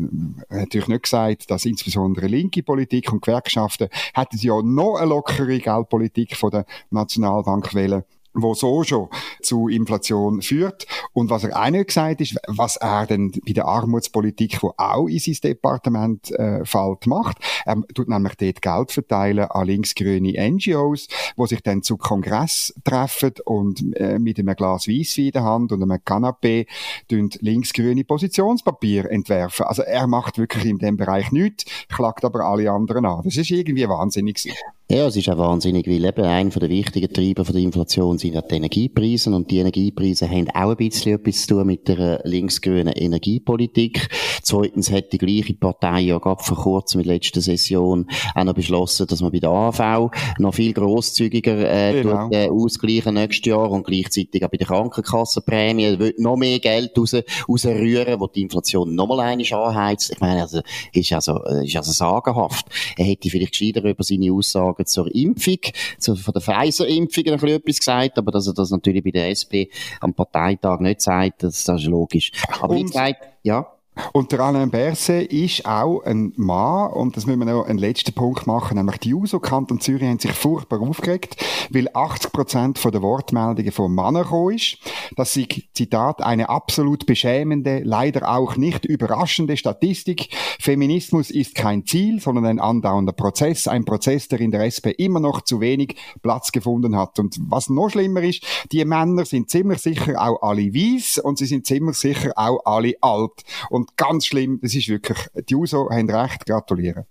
natürlich 0.51 0.87
nicht 0.87 1.03
gesagt, 1.03 1.49
dass 1.49 1.65
insbesondere 1.65 2.27
linke 2.27 2.61
Politik 2.61 3.11
und 3.11 3.23
Gewerkschaften 3.23 3.70
Gewerkschaften 3.71 3.89
hätten 4.13 4.37
sie 4.37 4.47
ja 4.47 4.61
noch 4.61 4.95
eine 4.95 5.09
lockere 5.09 5.59
Geldpolitik 5.59 6.35
von 6.35 6.51
der 6.51 6.65
Nationalbank 6.89 7.73
wählen 7.73 8.03
wo 8.33 8.53
so 8.53 8.83
schon 8.83 9.09
zu 9.41 9.67
Inflation 9.67 10.41
führt. 10.41 10.85
Und 11.13 11.29
was 11.29 11.43
er 11.43 11.59
auch 11.59 11.69
nicht 11.69 11.87
gesagt 11.87 12.21
ist, 12.21 12.37
was 12.47 12.77
er 12.77 13.05
denn 13.05 13.31
bei 13.45 13.53
der 13.53 13.65
Armutspolitik, 13.65 14.61
wo 14.63 14.73
auch 14.77 15.07
in 15.07 15.19
sein 15.19 15.37
Departement 15.43 16.31
äh, 16.31 16.65
fällt, 16.65 17.07
macht. 17.07 17.37
Er 17.65 17.81
tut 17.93 18.09
nämlich 18.09 18.35
dort 18.35 18.61
Geld 18.61 18.91
verteilen 18.91 19.45
an 19.45 19.67
linksgrüne 19.67 20.33
NGOs, 20.51 21.07
wo 21.35 21.45
sich 21.45 21.61
dann 21.61 21.83
zu 21.83 21.97
Kongress 21.97 22.73
treffen 22.83 23.33
und 23.45 23.95
äh, 23.97 24.19
mit 24.19 24.39
einem 24.39 24.55
Glas 24.55 24.87
Weisswein 24.87 25.25
in 25.25 25.31
der 25.31 25.43
Hand 25.43 25.71
und 25.71 25.83
einem 25.83 25.99
Kanapé 26.03 26.67
linksgrüne 27.09 28.03
Positionspapier 28.03 29.09
entwerfen. 29.09 29.65
Also 29.65 29.83
er 29.83 30.07
macht 30.07 30.37
wirklich 30.37 30.65
in 30.65 30.77
dem 30.77 30.97
Bereich 30.97 31.31
nichts, 31.31 31.65
klagt 31.89 32.25
aber 32.25 32.41
alle 32.41 32.71
anderen 32.71 33.05
an. 33.05 33.21
Das 33.23 33.37
ist 33.37 33.51
irgendwie 33.51 33.87
wahnsinnig. 33.87 34.51
Ja, 34.93 35.07
es 35.07 35.15
ist 35.15 35.29
auch 35.29 35.37
wahnsinnig, 35.37 35.87
weil 35.87 36.03
eben 36.03 36.25
einer 36.25 36.49
der 36.49 36.69
wichtigen 36.69 37.13
Treiber 37.13 37.45
der 37.45 37.61
Inflation 37.61 38.17
sind 38.17 38.33
ja 38.33 38.41
die 38.41 38.55
Energiepreise 38.55 39.33
und 39.33 39.49
die 39.49 39.59
Energiepreise 39.59 40.29
haben 40.29 40.49
auch 40.49 40.71
ein 40.71 40.75
bisschen 40.75 41.15
etwas 41.15 41.43
zu 41.43 41.55
tun 41.55 41.67
mit 41.67 41.87
der 41.87 42.19
linksgrünen 42.25 42.91
Energiepolitik. 42.91 44.09
Zweitens 44.43 44.91
hat 44.91 45.13
die 45.13 45.17
gleiche 45.17 45.53
Partei 45.53 46.01
ja 46.01 46.17
gerade 46.17 46.43
vor 46.43 46.57
kurzem 46.57 46.97
mit 46.97 47.07
letzter 47.07 47.39
Session 47.39 48.05
auch 48.35 48.43
noch 48.43 48.53
beschlossen, 48.53 49.07
dass 49.07 49.21
man 49.21 49.31
bei 49.31 49.39
der 49.39 49.51
AV 49.51 50.11
noch 50.39 50.53
viel 50.53 50.73
grosszügiger 50.73 51.71
äh, 51.71 52.01
genau. 52.01 52.25
tut, 52.25 52.35
äh, 52.35 52.49
ausgleichen 52.49 53.13
nächstes 53.13 53.45
Jahr 53.45 53.71
und 53.71 53.87
gleichzeitig 53.87 54.43
auch 54.43 54.49
bei 54.49 54.57
der 54.57 54.67
Krankenkassenprämie 54.67 55.99
wird 55.99 56.19
noch 56.19 56.35
mehr 56.35 56.59
Geld 56.59 56.97
raus, 56.97 57.15
rausrühren, 57.47 58.19
wo 58.19 58.27
die 58.27 58.41
Inflation 58.41 58.93
nochmal 58.93 59.21
einmal 59.21 59.53
anheizt. 59.53 60.11
Ich 60.11 60.19
meine, 60.19 60.41
also 60.41 60.59
ist 60.91 61.13
also 61.13 61.41
äh, 61.45 61.65
ist 61.65 61.77
also 61.77 61.93
sagenhaft. 61.93 62.65
Er 62.97 63.05
hätte 63.05 63.29
vielleicht 63.29 63.57
gescheiter 63.57 63.85
über 63.85 64.03
seine 64.03 64.33
Aussagen 64.33 64.80
Fragen 64.81 64.85
zur 64.85 65.15
Impfung, 65.15 65.59
zu, 65.97 66.15
von 66.15 66.33
der 66.33 66.41
Pfizer-Impfung 66.41 67.23
noch 67.25 67.43
etwas 67.43 67.79
gesagt, 67.79 68.17
aber 68.17 68.31
dass 68.31 68.47
er 68.47 68.53
das 68.53 68.71
natürlich 68.71 69.03
bei 69.03 69.11
der 69.11 69.29
SP 69.29 69.69
am 69.99 70.13
Parteitag 70.13 70.79
nicht 70.79 71.01
sagt, 71.01 71.43
das, 71.43 71.63
das 71.63 71.81
ist 71.81 71.87
logisch. 71.87 72.31
Aber 72.59 72.75
wie 72.75 72.83
gesagt, 72.83 73.27
ja. 73.43 73.67
Und 74.13 74.31
der 74.31 74.39
Alain 74.39 74.71
Berset 74.71 75.31
ist 75.33 75.65
auch 75.65 76.01
ein 76.03 76.31
Mann, 76.37 76.91
und 76.93 77.17
das 77.17 77.25
müssen 77.25 77.39
wir 77.39 77.45
noch 77.45 77.65
einen 77.65 77.77
letzten 77.77 78.13
Punkt 78.13 78.47
machen, 78.47 78.77
nämlich 78.77 78.99
die 78.99 79.09
JUSO 79.09 79.39
Kanton 79.39 79.81
Zürich 79.81 80.07
haben 80.07 80.19
sich 80.19 80.31
furchtbar 80.31 80.81
aufgeregt, 80.81 81.35
weil 81.69 81.89
80 81.93 82.31
Prozent 82.31 82.83
der 82.83 83.01
Wortmeldungen 83.01 83.71
von 83.71 83.93
Männern 83.93 84.23
gekommen 84.23 84.55
ist. 84.55 84.77
Das 85.17 85.35
ist, 85.35 85.49
Zitat, 85.73 86.21
eine 86.21 86.49
absolut 86.49 87.05
beschämende, 87.05 87.81
leider 87.83 88.29
auch 88.29 88.55
nicht 88.55 88.85
überraschende 88.85 89.57
Statistik. 89.57 90.29
Feminismus 90.59 91.29
ist 91.29 91.55
kein 91.55 91.85
Ziel, 91.85 92.21
sondern 92.21 92.45
ein 92.45 92.59
andauernder 92.59 93.13
Prozess, 93.13 93.67
ein 93.67 93.83
Prozess, 93.83 94.27
der 94.29 94.39
in 94.39 94.51
der 94.51 94.63
SP 94.67 94.95
immer 94.97 95.19
noch 95.19 95.41
zu 95.41 95.59
wenig 95.59 95.95
Platz 96.21 96.51
gefunden 96.51 96.95
hat. 96.95 97.19
Und 97.19 97.37
was 97.49 97.69
noch 97.69 97.89
schlimmer 97.89 98.21
ist, 98.23 98.43
die 98.71 98.83
Männer 98.85 99.25
sind 99.25 99.49
ziemlich 99.49 99.79
sicher 99.79 100.21
auch 100.21 100.41
alle 100.41 100.73
weiss 100.73 101.17
und 101.17 101.37
sie 101.37 101.45
sind 101.45 101.65
ziemlich 101.65 101.97
sicher 101.97 102.31
auch 102.35 102.65
alle 102.65 102.93
alt. 103.01 103.43
Und 103.69 103.90
ganz 103.95 104.25
schlimm, 104.25 104.59
das 104.61 104.75
ist 104.75 104.87
wirklich, 104.89 105.17
die 105.49 105.55
USO 105.55 105.89
haben 105.89 106.09
recht, 106.09 106.45
gratulieren. 106.45 107.05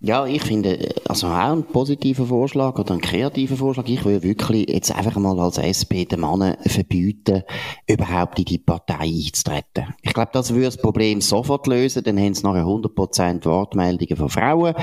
Ja, 0.00 0.26
ich 0.26 0.42
finde, 0.42 0.94
also 1.06 1.26
auch 1.28 1.52
ein 1.52 1.64
positiver 1.64 2.26
Vorschlag 2.26 2.78
oder 2.78 2.94
ein 2.94 3.00
kreativer 3.00 3.56
Vorschlag. 3.56 3.88
Ich 3.88 4.04
will 4.04 4.22
wirklich 4.22 4.68
jetzt 4.68 4.94
einfach 4.94 5.16
mal 5.16 5.38
als 5.40 5.58
SP 5.58 6.04
den 6.04 6.20
Männern 6.20 6.56
verbieten, 6.66 7.44
überhaupt 7.88 8.38
in 8.38 8.44
die 8.44 8.58
Partei 8.58 9.08
einzutreten. 9.26 9.94
Ich 10.02 10.12
glaube, 10.12 10.30
das 10.32 10.50
würde 10.50 10.66
das 10.66 10.76
Problem 10.76 11.20
sofort 11.20 11.66
lösen, 11.66 12.04
dann 12.04 12.18
haben 12.18 12.34
sie 12.34 12.42
nachher 12.42 12.64
100% 12.64 13.44
Wortmeldungen 13.46 14.16
von 14.16 14.28
Frauen. 14.28 14.74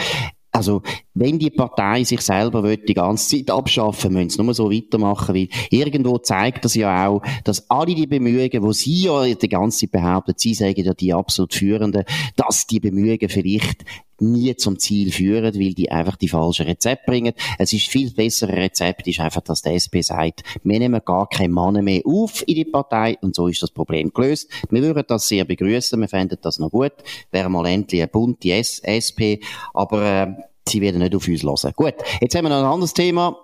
Also, 0.56 0.84
wenn 1.16 1.40
die 1.40 1.50
Partei 1.50 2.04
sich 2.04 2.22
selber 2.22 2.62
will, 2.62 2.78
die 2.78 2.94
ganze 2.94 3.38
Zeit 3.38 3.50
abschaffen, 3.50 4.14
müssen 4.14 4.30
sie 4.30 4.44
nur 4.44 4.54
so 4.54 4.72
weitermachen, 4.72 5.34
weil 5.34 5.50
irgendwo 5.72 6.20
zeigt 6.20 6.64
das 6.64 6.76
ja 6.76 7.08
auch, 7.08 7.24
dass 7.44 7.72
alle 7.72 7.96
die 7.96 8.06
Bemühungen, 8.06 8.62
wo 8.62 8.72
sie 8.72 9.06
ja 9.06 9.26
die 9.34 9.50
ganze 9.50 9.80
Zeit 9.80 9.92
behaupten, 9.92 10.36
sie 10.38 10.54
sagen 10.54 10.84
ja 10.84 10.94
die 10.94 11.12
absolut 11.12 11.56
Führenden, 11.56 12.04
dass 12.36 12.68
die 12.68 12.80
Bemühungen 12.80 13.30
vielleicht 13.30 13.84
nie 14.20 14.56
zum 14.56 14.80
Ziel 14.80 15.12
führen, 15.12 15.56
weil 15.56 15.74
die 15.74 15.92
einfach 15.92 16.16
die 16.16 16.28
falschen 16.28 16.66
Rezepte 16.66 17.04
bringen. 17.06 17.34
Es 17.58 17.74
ist 17.74 17.88
viel 17.88 18.12
bessere 18.12 18.54
Rezept, 18.54 19.08
ist 19.08 19.20
einfach, 19.20 19.42
dass 19.42 19.62
der 19.62 19.74
SP 19.78 20.02
sagt, 20.02 20.44
wir 20.64 20.80
nehmen 20.80 21.02
gar 21.04 21.28
keine 21.28 21.54
Männer 21.54 21.82
mehr 21.82 22.02
auf 22.06 22.44
in 22.48 22.56
die 22.56 22.66
Partei 22.66 23.18
und 23.22 23.36
so 23.36 23.48
ist 23.48 23.62
das 23.62 23.72
Problem 23.72 24.12
gelöst. 24.14 24.50
Wir 24.70 24.82
würden 24.82 25.04
das 25.08 25.28
sehr 25.28 25.46
begrüßen, 25.46 26.00
wir 26.00 26.08
fänden 26.08 26.38
das 26.42 26.60
noch 26.60 26.72
gut. 26.72 26.94
Wäre 27.32 27.50
mal 27.50 27.66
endlich 27.66 28.02
eine 28.02 28.08
bunte 28.08 28.52
SP, 28.54 29.40
aber 29.74 30.04
äh, 30.04 30.28
sie 30.68 30.82
werden 30.82 31.00
nicht 31.00 31.16
auf 31.16 31.28
uns 31.28 31.44
hören. 31.44 31.74
Gut, 31.76 31.96
jetzt 32.22 32.36
haben 32.36 32.46
wir 32.46 32.50
noch 32.50 32.60
ein 32.60 32.66
anderes 32.66 32.94
Thema. 32.94 33.38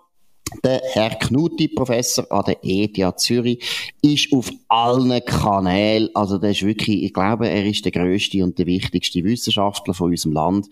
Der 0.63 0.81
Herr 0.93 1.11
Knuti, 1.11 1.67
Professor 1.67 2.25
an 2.31 2.43
der 2.47 2.57
ETH 2.63 3.19
Zürich, 3.19 3.93
ist 4.01 4.33
auf 4.33 4.51
allen 4.67 5.23
Kanälen, 5.25 6.09
also 6.15 6.37
der 6.37 6.51
ist 6.51 6.65
wirklich, 6.65 7.03
ich 7.03 7.13
glaube, 7.13 7.47
er 7.47 7.65
ist 7.65 7.85
der 7.85 7.91
größte 7.91 8.43
und 8.43 8.57
der 8.57 8.65
wichtigste 8.65 9.23
Wissenschaftler 9.23 9.93
von 9.93 10.09
unserem 10.11 10.33
Land 10.33 10.67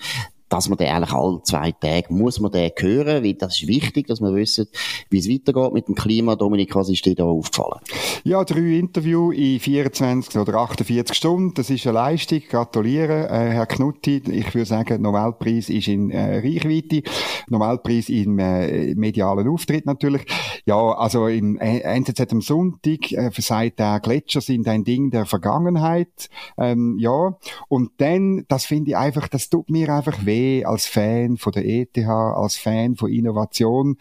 dass 0.49 0.69
man 0.69 0.77
den 0.77 0.87
eigentlich 0.87 1.13
alle 1.13 1.41
zwei 1.43 1.71
Tage 1.71 2.13
muss 2.13 2.39
man 2.39 2.51
den 2.51 2.71
hören, 2.77 3.23
weil 3.23 3.33
das 3.33 3.61
ist 3.61 3.67
wichtig, 3.67 4.07
dass 4.07 4.21
man 4.21 4.35
wissen, 4.35 4.67
wie 5.09 5.19
es 5.19 5.29
weitergeht 5.29 5.73
mit 5.73 5.87
dem 5.87 5.95
Klima. 5.95 6.35
Dominik, 6.35 6.75
was 6.75 6.89
ist 6.89 7.05
dir 7.05 7.15
da 7.15 7.25
aufgefallen? 7.25 7.81
Ja, 8.23 8.43
drei 8.43 8.77
Interviews 8.77 9.35
in 9.35 9.59
24 9.59 10.37
oder 10.37 10.55
48 10.55 11.15
Stunden, 11.15 11.53
das 11.53 11.69
ist 11.69 11.85
eine 11.85 11.95
Leistung. 11.95 12.41
Gratuliere, 12.49 13.27
äh, 13.29 13.49
Herr 13.51 13.65
Knutti. 13.65 14.21
Ich 14.27 14.53
würde 14.53 14.65
sagen, 14.65 15.01
Nobelpreis 15.01 15.69
ist 15.69 15.87
in 15.87 16.11
äh, 16.11 16.37
Reichweite, 16.37 17.03
Nobelpreis 17.49 18.09
im 18.09 18.39
äh, 18.39 18.95
medialen 18.95 19.47
Auftritt 19.47 19.85
natürlich. 19.85 20.25
Ja, 20.65 20.93
also 20.93 21.27
im 21.27 21.57
NZZ 21.57 22.31
am 22.31 22.41
Sonntag 22.41 23.11
äh, 23.11 23.31
sagt 23.37 23.79
der 23.79 23.99
Gletscher 23.99 24.41
sind 24.41 24.67
ein 24.67 24.83
Ding 24.83 25.11
der 25.11 25.25
Vergangenheit. 25.25 26.29
Ähm, 26.57 26.97
ja, 26.99 27.37
und 27.67 27.91
dann, 27.97 28.45
das 28.47 28.65
finde 28.65 28.91
ich 28.91 28.97
einfach, 28.97 29.27
das 29.27 29.49
tut 29.49 29.69
mir 29.69 29.93
einfach 29.93 30.25
weh 30.25 30.37
als 30.65 30.86
Fan 30.86 31.38
von 31.38 31.51
der 31.51 31.65
ETH, 31.65 31.98
als 31.98 32.58
Fan 32.58 32.96
von 32.96 33.12
Innovation, 33.12 33.98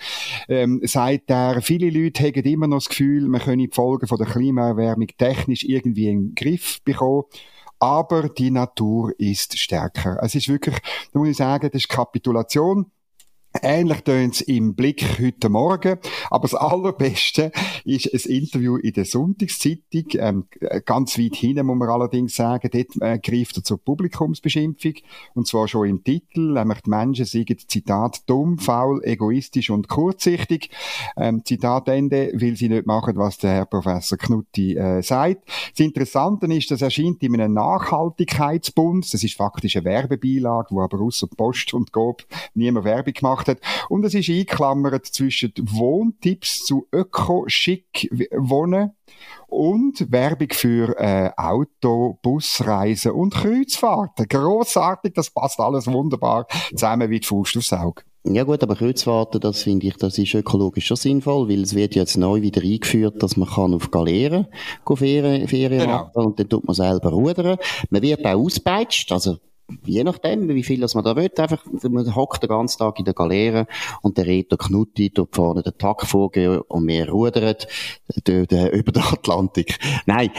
ähm, 0.49 0.81
sagt 0.85 1.31
er, 1.31 1.61
viele 1.63 1.91
Leute 1.91 2.25
haben 2.25 2.43
immer 2.43 2.67
noch 2.67 2.79
das 2.79 2.89
Gefühl, 2.89 3.29
man 3.29 3.41
könne 3.41 3.69
die 3.69 3.75
Folgen 3.75 4.07
von 4.07 4.19
der 4.19 4.27
Klimaerwärmung 4.27 5.09
technisch 5.19 5.65
irgendwie 5.65 6.09
in 6.09 6.29
den 6.29 6.35
Griff 6.35 6.81
bekommen 6.85 7.25
aber 7.79 8.29
die 8.31 8.51
Natur 8.51 9.13
ist 9.19 9.59
stärker. 9.59 10.19
Es 10.23 10.35
ist 10.35 10.49
wirklich, 10.49 10.77
da 11.13 11.19
muss 11.19 11.29
ich 11.29 11.37
sagen, 11.37 11.69
das 11.71 11.83
ist 11.83 11.89
Kapitulation. 11.89 12.91
Ähnlich 13.63 14.01
tönt 14.03 14.35
es 14.35 14.41
im 14.43 14.75
Blick 14.75 15.19
heute 15.21 15.49
Morgen. 15.49 15.99
Aber 16.31 16.43
das 16.43 16.55
Allerbeste 16.55 17.53
ist 17.85 18.13
ein 18.13 18.31
Interview 18.31 18.77
in 18.77 18.93
der 18.93 19.05
Sonntagszeitung. 19.05 20.05
Ähm, 20.15 20.45
ganz 20.85 21.19
weit 21.19 21.37
hinten 21.37 21.67
muss 21.67 21.77
man 21.77 21.89
allerdings 21.89 22.37
sagen, 22.37 22.71
dort 22.73 23.03
äh, 23.03 23.19
greift 23.19 23.57
er 23.57 23.65
zur 23.65 23.83
Publikumsbeschimpfung. 23.83 24.95
Und 25.35 25.47
zwar 25.47 25.69
schon 25.69 25.89
im 25.89 26.05
Titel, 26.05 26.53
nämlich 26.53 26.81
die 26.83 26.91
Menschen 26.91 27.25
sagen, 27.25 27.57
Zitat, 27.67 28.29
dumm, 28.29 28.59
faul, 28.59 29.03
egoistisch 29.05 29.71
und 29.71 29.89
kurzsichtig. 29.89 30.71
Ähm, 31.17 31.43
Zitat 31.45 31.89
Ende, 31.89 32.33
will 32.35 32.57
sie 32.57 32.69
nicht 32.69 32.87
machen, 32.87 33.17
was 33.17 33.39
der 33.39 33.51
Herr 33.51 33.67
Professor 33.67 34.19
Knutti 34.19 34.77
äh, 34.77 35.03
sagt. 35.03 35.49
Das 35.71 35.81
Interessante 35.81 36.47
ist, 36.47 36.71
das 36.71 36.83
erscheint 36.83 37.23
in 37.23 37.41
einem 37.41 37.55
Nachhaltigkeitsbund. 37.55 39.13
Das 39.13 39.23
ist 39.23 39.37
faktisch 39.37 39.77
eine 39.77 39.85
Werbebeilage, 39.85 40.69
wo 40.71 40.83
aber 40.83 41.01
außer 41.01 41.27
Post 41.29 41.75
und 41.75 41.93
Gob 41.93 42.25
niemand 42.55 42.85
Werbung 42.85 43.15
gemacht 43.15 43.46
gemacht 43.47 43.63
hat. 43.63 43.89
Und 43.89 44.05
es 44.05 44.15
ist 44.15 44.29
eingeklammert 44.29 45.07
zwischen 45.07 45.53
Wohntipps 45.61 46.65
zu 46.65 46.87
öko-schick 46.93 48.11
Wohnen 48.37 48.93
und 49.49 50.11
Werbung 50.11 50.49
für 50.53 50.99
äh, 50.99 51.31
Auto, 51.37 52.19
Busreisen 52.23 53.13
und 53.13 53.35
Kreuzfahrten. 53.35 54.27
Grossartig, 54.29 55.15
das 55.15 55.31
passt 55.31 55.61
alles 55.61 55.87
wunderbar 55.87 56.47
zusammen 56.71 57.11
wie 57.11 57.21
die 57.21 57.27
Faust 57.27 57.57
aufs 57.57 57.73
Auge. 57.73 58.03
Ja 58.29 58.43
gut, 58.43 58.61
aber 58.65 58.75
Kreuzfahrten, 58.75 59.41
das 59.41 59.63
finde 59.63 59.87
ich, 59.87 59.97
das 59.99 60.19
ist 60.19 60.35
ökologisch 60.35 60.87
schon 60.87 60.97
sinnvoll, 60.97 61.49
weil 61.49 61.63
es 61.63 61.77
wird 61.77 61.95
jetzt 61.95 62.17
neu 62.17 62.43
wieder 62.43 62.61
eingeführt, 62.61 63.23
dass 63.23 63.37
man 63.37 63.49
kann 63.49 63.73
auf 63.73 63.93
Galeeren 63.93 64.49
Ferien, 64.85 65.47
Ferien 65.47 65.83
genau. 65.83 65.93
machen 65.93 66.27
und 66.27 66.41
dann 66.41 66.49
tut 66.49 66.65
man 66.65 66.75
selber 66.75 67.11
rudern. 67.11 67.57
Man 67.91 68.03
wird 68.03 68.27
auch 68.27 68.35
auspeitscht, 68.35 69.13
also 69.13 69.39
je 69.85 70.05
nachdem, 70.05 70.49
wie 70.49 70.63
viel 70.63 70.81
das 70.81 70.95
man 70.95 71.05
da 71.05 71.17
will, 71.17 71.31
einfach, 71.37 71.65
man 71.89 72.15
hockt 72.15 72.43
den 72.43 72.49
ganzen 72.49 72.79
Tag 72.79 72.99
in 72.99 73.05
der 73.05 73.15
Galeere 73.15 73.67
und 74.03 74.17
der 74.17 74.27
Reto 74.27 74.57
Knutti 74.57 75.11
dort 75.11 75.35
vorne 75.35 75.63
den 75.63 75.77
Tag 75.79 76.07
vorgehen 76.07 76.61
und 76.69 76.87
wir 76.87 77.09
rudern 77.09 77.57
über 78.27 78.93
den 78.93 79.03
Atlantik. 79.03 79.79
Nein, 80.07 80.31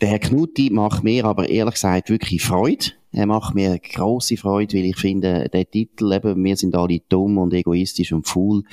der 0.00 0.08
Herr 0.08 0.18
Knutti 0.18 0.70
macht 0.70 1.02
mir 1.02 1.24
aber 1.24 1.48
ehrlich 1.48 1.74
gesagt 1.74 2.10
wirklich 2.10 2.42
Freude. 2.42 2.92
Er 3.10 3.26
macht 3.26 3.54
mir 3.54 3.78
große 3.78 4.36
Freude, 4.36 4.76
weil 4.76 4.84
ich 4.84 4.96
finde, 4.96 5.48
der 5.48 5.68
Titel 5.68 6.12
eben, 6.12 6.44
wir 6.44 6.56
sind 6.56 6.76
alle 6.76 7.00
dumm 7.08 7.38
und 7.38 7.54
egoistisch 7.54 8.12
und 8.12 8.28
faul, 8.28 8.64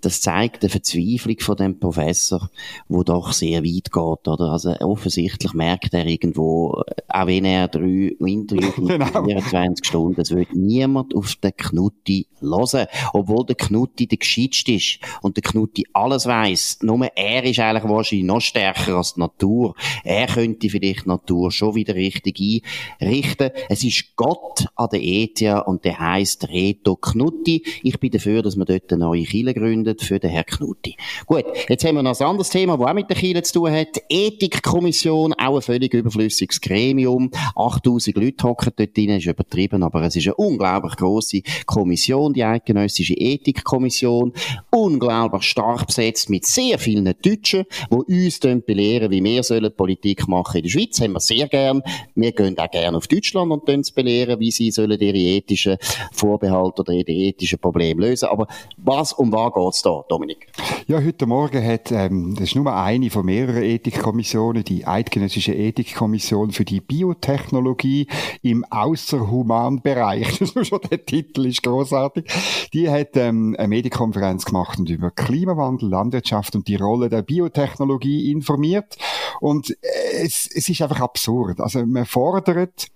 das 0.00 0.20
zeigt 0.20 0.62
eine 0.62 0.70
Verzweiflung 0.70 1.38
von 1.40 1.56
dem 1.56 1.78
Professor, 1.78 2.50
wo 2.88 3.02
doch 3.02 3.32
sehr 3.32 3.62
weit 3.62 3.92
geht, 3.92 4.28
oder? 4.28 4.52
Also 4.52 4.70
offensichtlich 4.80 5.52
merkt 5.54 5.94
er 5.94 6.06
irgendwo, 6.06 6.82
auch 7.08 7.26
wenn 7.26 7.44
er 7.44 7.68
drei 7.68 8.14
Interviews 8.18 8.74
genau. 8.76 9.24
24 9.24 9.84
Stunden, 9.84 10.20
es 10.20 10.30
wird 10.30 10.54
niemand 10.54 11.14
auf 11.14 11.34
den 11.36 11.56
Knutti 11.56 12.26
hören, 12.40 12.86
obwohl 13.12 13.46
der 13.46 13.56
Knutti 13.56 14.06
der 14.06 14.18
gescheitste 14.18 14.72
ist 14.72 14.98
und 15.22 15.36
der 15.36 15.42
Knutti 15.42 15.84
alles 15.92 16.26
weiß. 16.26 16.78
Nur 16.82 17.06
er 17.16 17.44
ist 17.44 17.58
eigentlich 17.58 17.84
wahrscheinlich 17.84 18.26
noch 18.26 18.40
stärker 18.40 18.96
als 18.96 19.14
die 19.14 19.20
Natur. 19.20 19.74
Er 20.04 20.26
könnte 20.26 20.68
vielleicht 20.68 21.04
die 21.04 21.08
Natur 21.08 21.50
schon 21.50 21.74
wieder 21.74 21.94
richtig 21.94 22.62
einrichten. 23.00 23.50
Es 23.68 23.84
ist 23.84 24.16
Gott 24.16 24.66
an 24.76 24.88
der 24.92 25.02
ETH 25.02 25.42
und 25.66 25.84
der 25.84 25.98
heißt 25.98 26.48
Reto 26.48 26.96
Knutti. 26.96 27.64
Ich 27.82 27.98
bin 27.98 28.10
dafür, 28.10 28.42
dass 28.42 28.56
wir 28.56 28.64
dort 28.64 28.92
eine 28.92 29.04
neue 29.04 29.24
Kirche 29.24 29.54
gründen 29.54 29.87
gegründet 29.88 30.02
für 30.02 30.18
den 30.18 30.30
Herrn 30.30 30.46
Knutti. 30.46 30.96
Gut, 31.26 31.44
jetzt 31.68 31.84
haben 31.84 31.96
wir 31.96 32.02
noch 32.02 32.18
ein 32.18 32.26
anderes 32.26 32.50
Thema, 32.50 32.76
das 32.76 32.86
auch 32.86 32.94
mit 32.94 33.08
der 33.08 33.16
Kirche 33.16 33.42
zu 33.42 33.52
tun 33.54 33.72
hat. 33.72 34.00
Ethikkommission, 34.08 35.34
auch 35.34 35.56
ein 35.56 35.62
völlig 35.62 35.94
überflüssiges 35.94 36.60
Gremium. 36.60 37.30
8000 37.56 38.16
Leute 38.16 38.44
hocken 38.44 38.72
dort 38.76 38.96
drin, 38.96 39.10
ist 39.10 39.26
übertrieben, 39.26 39.82
aber 39.82 40.02
es 40.02 40.16
ist 40.16 40.26
eine 40.26 40.34
unglaublich 40.34 40.96
grosse 40.96 41.42
Kommission, 41.66 42.32
die 42.32 42.44
Eidgenössische 42.44 43.14
Ethikkommission. 43.14 44.32
Unglaublich 44.70 45.44
stark 45.44 45.86
besetzt 45.86 46.30
mit 46.30 46.46
sehr 46.46 46.78
vielen 46.78 47.04
Deutschen, 47.22 47.64
die 47.90 48.24
uns 48.24 48.40
belehren, 48.40 49.10
wie 49.10 49.22
wir 49.22 49.42
sollen 49.42 49.74
Politik 49.74 50.28
machen 50.28 50.58
in 50.58 50.62
der 50.64 50.70
Schweiz. 50.70 51.00
Haben 51.00 51.12
wir 51.12 51.20
sehr 51.20 51.48
gern. 51.48 51.82
Wir 52.14 52.32
gehen 52.32 52.58
auch 52.58 52.70
gerne 52.70 52.96
auf 52.96 53.06
Deutschland 53.06 53.50
und 53.52 53.94
belehren, 53.94 54.40
wie 54.40 54.50
sie 54.50 54.70
sollen 54.70 54.98
ihre 55.00 55.16
ethischen 55.16 55.76
Vorbehalte 56.12 56.82
oder 56.82 56.92
ihre 56.92 57.12
ethischen 57.12 57.58
Probleme 57.58 58.08
lösen. 58.08 58.28
Aber 58.28 58.46
was, 58.76 59.12
um 59.12 59.32
was 59.32 59.52
geht's 59.52 59.77
da, 59.82 60.04
Dominik? 60.08 60.46
Ja, 60.86 61.02
heute 61.02 61.26
Morgen 61.26 61.64
hat, 61.64 61.92
ähm, 61.92 62.34
das 62.34 62.48
ist 62.48 62.54
nur 62.56 62.74
eine 62.74 63.10
von 63.10 63.26
mehreren 63.26 63.62
Ethikkommissionen, 63.62 64.64
die 64.64 64.86
Eidgenössische 64.86 65.54
Ethikkommission 65.54 66.50
für 66.50 66.64
die 66.64 66.80
Biotechnologie 66.80 68.06
im 68.42 68.64
Außerhumanbereich. 68.64 70.38
Das 70.48 70.52
ist 70.52 70.68
schon 70.68 70.80
der 70.90 71.04
Titel 71.04 71.46
ist 71.46 71.62
großartig. 71.62 72.24
Die 72.72 72.88
hat 72.88 73.16
ähm, 73.16 73.54
eine 73.58 73.68
Medienkonferenz 73.68 74.44
gemacht 74.44 74.78
und 74.78 74.88
über 74.88 75.10
Klimawandel, 75.10 75.88
Landwirtschaft 75.88 76.54
und 76.54 76.68
die 76.68 76.76
Rolle 76.76 77.08
der 77.08 77.22
Biotechnologie 77.22 78.30
informiert. 78.30 78.96
Und 79.40 79.70
äh, 79.70 80.22
es, 80.22 80.48
es 80.52 80.68
ist 80.68 80.82
einfach 80.82 81.00
absurd. 81.00 81.60
Also 81.60 81.84
man 81.84 82.06
fordert 82.06 82.88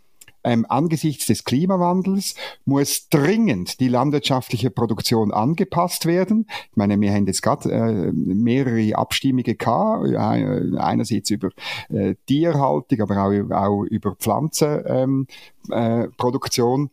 ähm, 0.44 0.66
angesichts 0.68 1.26
des 1.26 1.44
Klimawandels 1.44 2.34
muss 2.64 3.08
dringend 3.08 3.80
die 3.80 3.88
landwirtschaftliche 3.88 4.70
Produktion 4.70 5.32
angepasst 5.32 6.06
werden. 6.06 6.46
Ich 6.70 6.76
meine, 6.76 7.00
wir 7.00 7.12
haben 7.12 7.26
jetzt 7.26 7.42
gerade 7.42 7.70
äh, 7.70 8.12
mehrere 8.12 8.96
Abstimmungen 8.96 9.56
gehabt, 9.56 10.14
einerseits 10.16 11.30
über 11.30 11.50
äh, 11.88 12.14
Tierhaltung, 12.26 13.00
aber 13.00 13.25
auch, 13.25 13.32
auch 13.50 13.84
über 13.84 14.14
Pflanzenproduktion. 14.16 16.80
Ähm, 16.80 16.87
äh, 16.87 16.90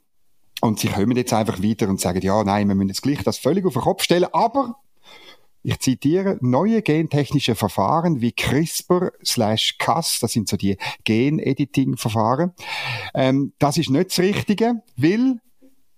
und 0.62 0.80
sie 0.80 0.90
kommen 0.90 1.16
jetzt 1.16 1.34
einfach 1.34 1.64
weiter 1.64 1.88
und 1.88 2.02
sagen, 2.02 2.20
ja, 2.22 2.44
nein, 2.44 2.68
wir 2.68 2.76
müssen 2.76 2.90
jetzt 2.90 3.02
gleich 3.02 3.24
das 3.24 3.38
völlig 3.38 3.66
auf 3.66 3.74
den 3.74 3.82
Kopf 3.82 4.04
stellen, 4.04 4.28
aber 4.34 4.76
ich 5.70 5.80
zitiere, 5.80 6.38
neue 6.42 6.82
gentechnische 6.82 7.54
Verfahren 7.54 8.22
wie 8.22 8.32
CRISPR 8.32 9.12
slash 9.24 9.78
Cas, 9.78 10.20
das 10.20 10.32
sind 10.34 10.50
so 10.50 10.58
die 10.58 10.78
Gen-Editing-Verfahren, 11.04 12.54
ähm, 13.14 13.54
das 13.60 13.78
ist 13.78 13.90
nicht 13.90 14.10
das 14.10 14.20
Richtige, 14.20 14.82
weil 14.98 15.40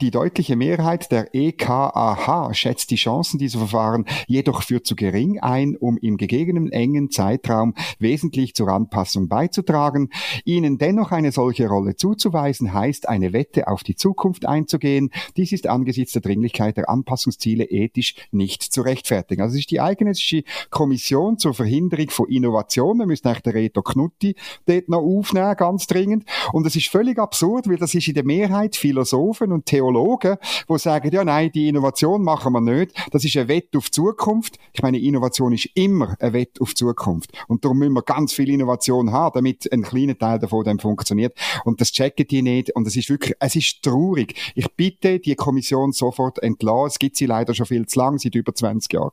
die 0.02 0.10
deutliche 0.10 0.56
Mehrheit 0.56 1.12
der 1.12 1.36
EKAH 1.36 2.54
schätzt 2.54 2.90
die 2.90 2.96
Chancen 2.96 3.38
dieser 3.38 3.60
Verfahren 3.60 4.06
jedoch 4.26 4.64
für 4.64 4.82
zu 4.82 4.96
gering 4.96 5.40
ein, 5.40 5.78
um 5.78 5.96
im 5.98 6.18
gegebenen 6.18 6.72
engen 6.72 7.12
Zeitraum 7.12 7.76
wesentlich 8.00 8.56
zur 8.56 8.70
Anpassung 8.70 9.28
beizutragen. 9.28 10.10
Ihnen 10.44 10.80
dennoch 10.80 11.12
eine 11.12 11.32
solche 11.32 11.68
Rolle 11.68 11.96
zuzuweisen, 11.96 12.74
heißt 12.74 13.08
eine 13.08 13.32
Wette 13.32 13.68
auf 13.68 13.84
die 13.84 13.96
Zukunft 13.96 14.48
einzugehen. 14.48 15.12
Dies 15.38 15.52
ist 15.52 15.68
angesichts 15.68 16.14
der 16.14 16.24
Dringlichkeit 16.24 16.78
der 16.78 16.90
Anpassungsziele 16.90 17.66
ethisch 17.66 18.16
nicht 18.32 18.64
zu 18.64 18.82
rechtfertigen. 18.82 19.44
Also 19.44 19.54
es 19.54 19.62
ist 19.62 19.72
die 19.72 19.82
eigentliche 19.82 20.44
Kommission 20.72 21.38
zur 21.38 21.54
Verhinderung 21.54 22.10
von 22.10 22.28
Innovation. 22.28 22.98
Wir 22.98 23.06
müssen 23.06 23.28
eigentlich 23.28 23.44
den 23.44 23.54
Reto 23.54 23.84
Knutti 23.84 24.36
dort 24.66 24.90
noch 24.90 25.02
aufnehmen, 25.02 25.56
ganz 25.58 25.86
dringend. 25.86 26.26
Und 26.54 26.66
es 26.66 26.76
ist 26.76 26.88
völlig 26.88 27.20
absurd, 27.20 27.70
weil 27.70 27.78
das 27.78 27.94
ist 27.94 28.08
in 28.08 28.16
der 28.16 28.26
Mehrheit 28.26 28.76
Philosophen 28.76 29.52
und 29.52 29.68
Theologen 29.68 29.91
Virologen, 29.92 30.38
die 30.70 30.78
sagen, 30.78 31.12
ja 31.12 31.24
nein, 31.24 31.52
die 31.54 31.68
Innovation 31.68 32.24
machen 32.24 32.54
wir 32.54 32.62
nicht. 32.62 32.94
Das 33.12 33.24
ist 33.26 33.36
ein 33.38 33.48
Wett 33.48 33.76
auf 33.76 33.92
Zukunft. 33.92 34.58
Ich 34.74 34.82
meine, 34.82 35.00
Innovation 35.00 35.54
ist 35.54 35.70
immer 35.76 36.16
ein 36.20 36.34
Wett 36.34 36.60
auf 36.62 36.74
Zukunft. 36.76 37.32
Und 37.48 37.64
darum 37.64 37.80
müssen 37.80 37.94
wir 37.94 38.04
ganz 38.04 38.34
viel 38.34 38.50
Innovation 38.50 39.12
haben, 39.12 39.34
damit 39.36 39.72
ein 39.72 39.84
kleiner 39.84 40.18
Teil 40.18 40.40
davon 40.40 40.64
dann 40.64 40.80
funktioniert. 40.80 41.38
Und 41.66 41.82
das 41.82 41.92
checken 41.92 42.28
die 42.28 42.42
nicht. 42.42 42.76
Und 42.76 42.88
es 42.88 42.96
ist 42.96 43.10
wirklich, 43.10 43.36
es 43.40 43.56
ist 43.56 43.84
traurig. 43.84 44.36
Ich 44.56 44.72
bitte 44.76 45.20
die 45.20 45.36
Kommission 45.36 45.92
sofort 45.92 46.42
entlassen. 46.42 46.88
Es 46.88 47.00
gibt 47.00 47.18
sie 47.18 47.26
leider 47.26 47.54
schon 47.54 47.66
viel 47.66 47.86
zu 47.86 48.00
lang, 48.00 48.18
seit 48.18 48.36
über 48.36 48.54
20 48.54 48.94
Jahren. 48.94 49.12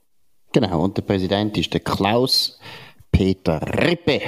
Genau. 0.52 0.84
Und 0.84 0.96
der 0.96 1.02
Präsident 1.02 1.56
ist 1.58 1.72
der 1.74 1.80
Klaus 1.80 2.58
Peter 3.10 3.60
Rippe. 3.82 4.20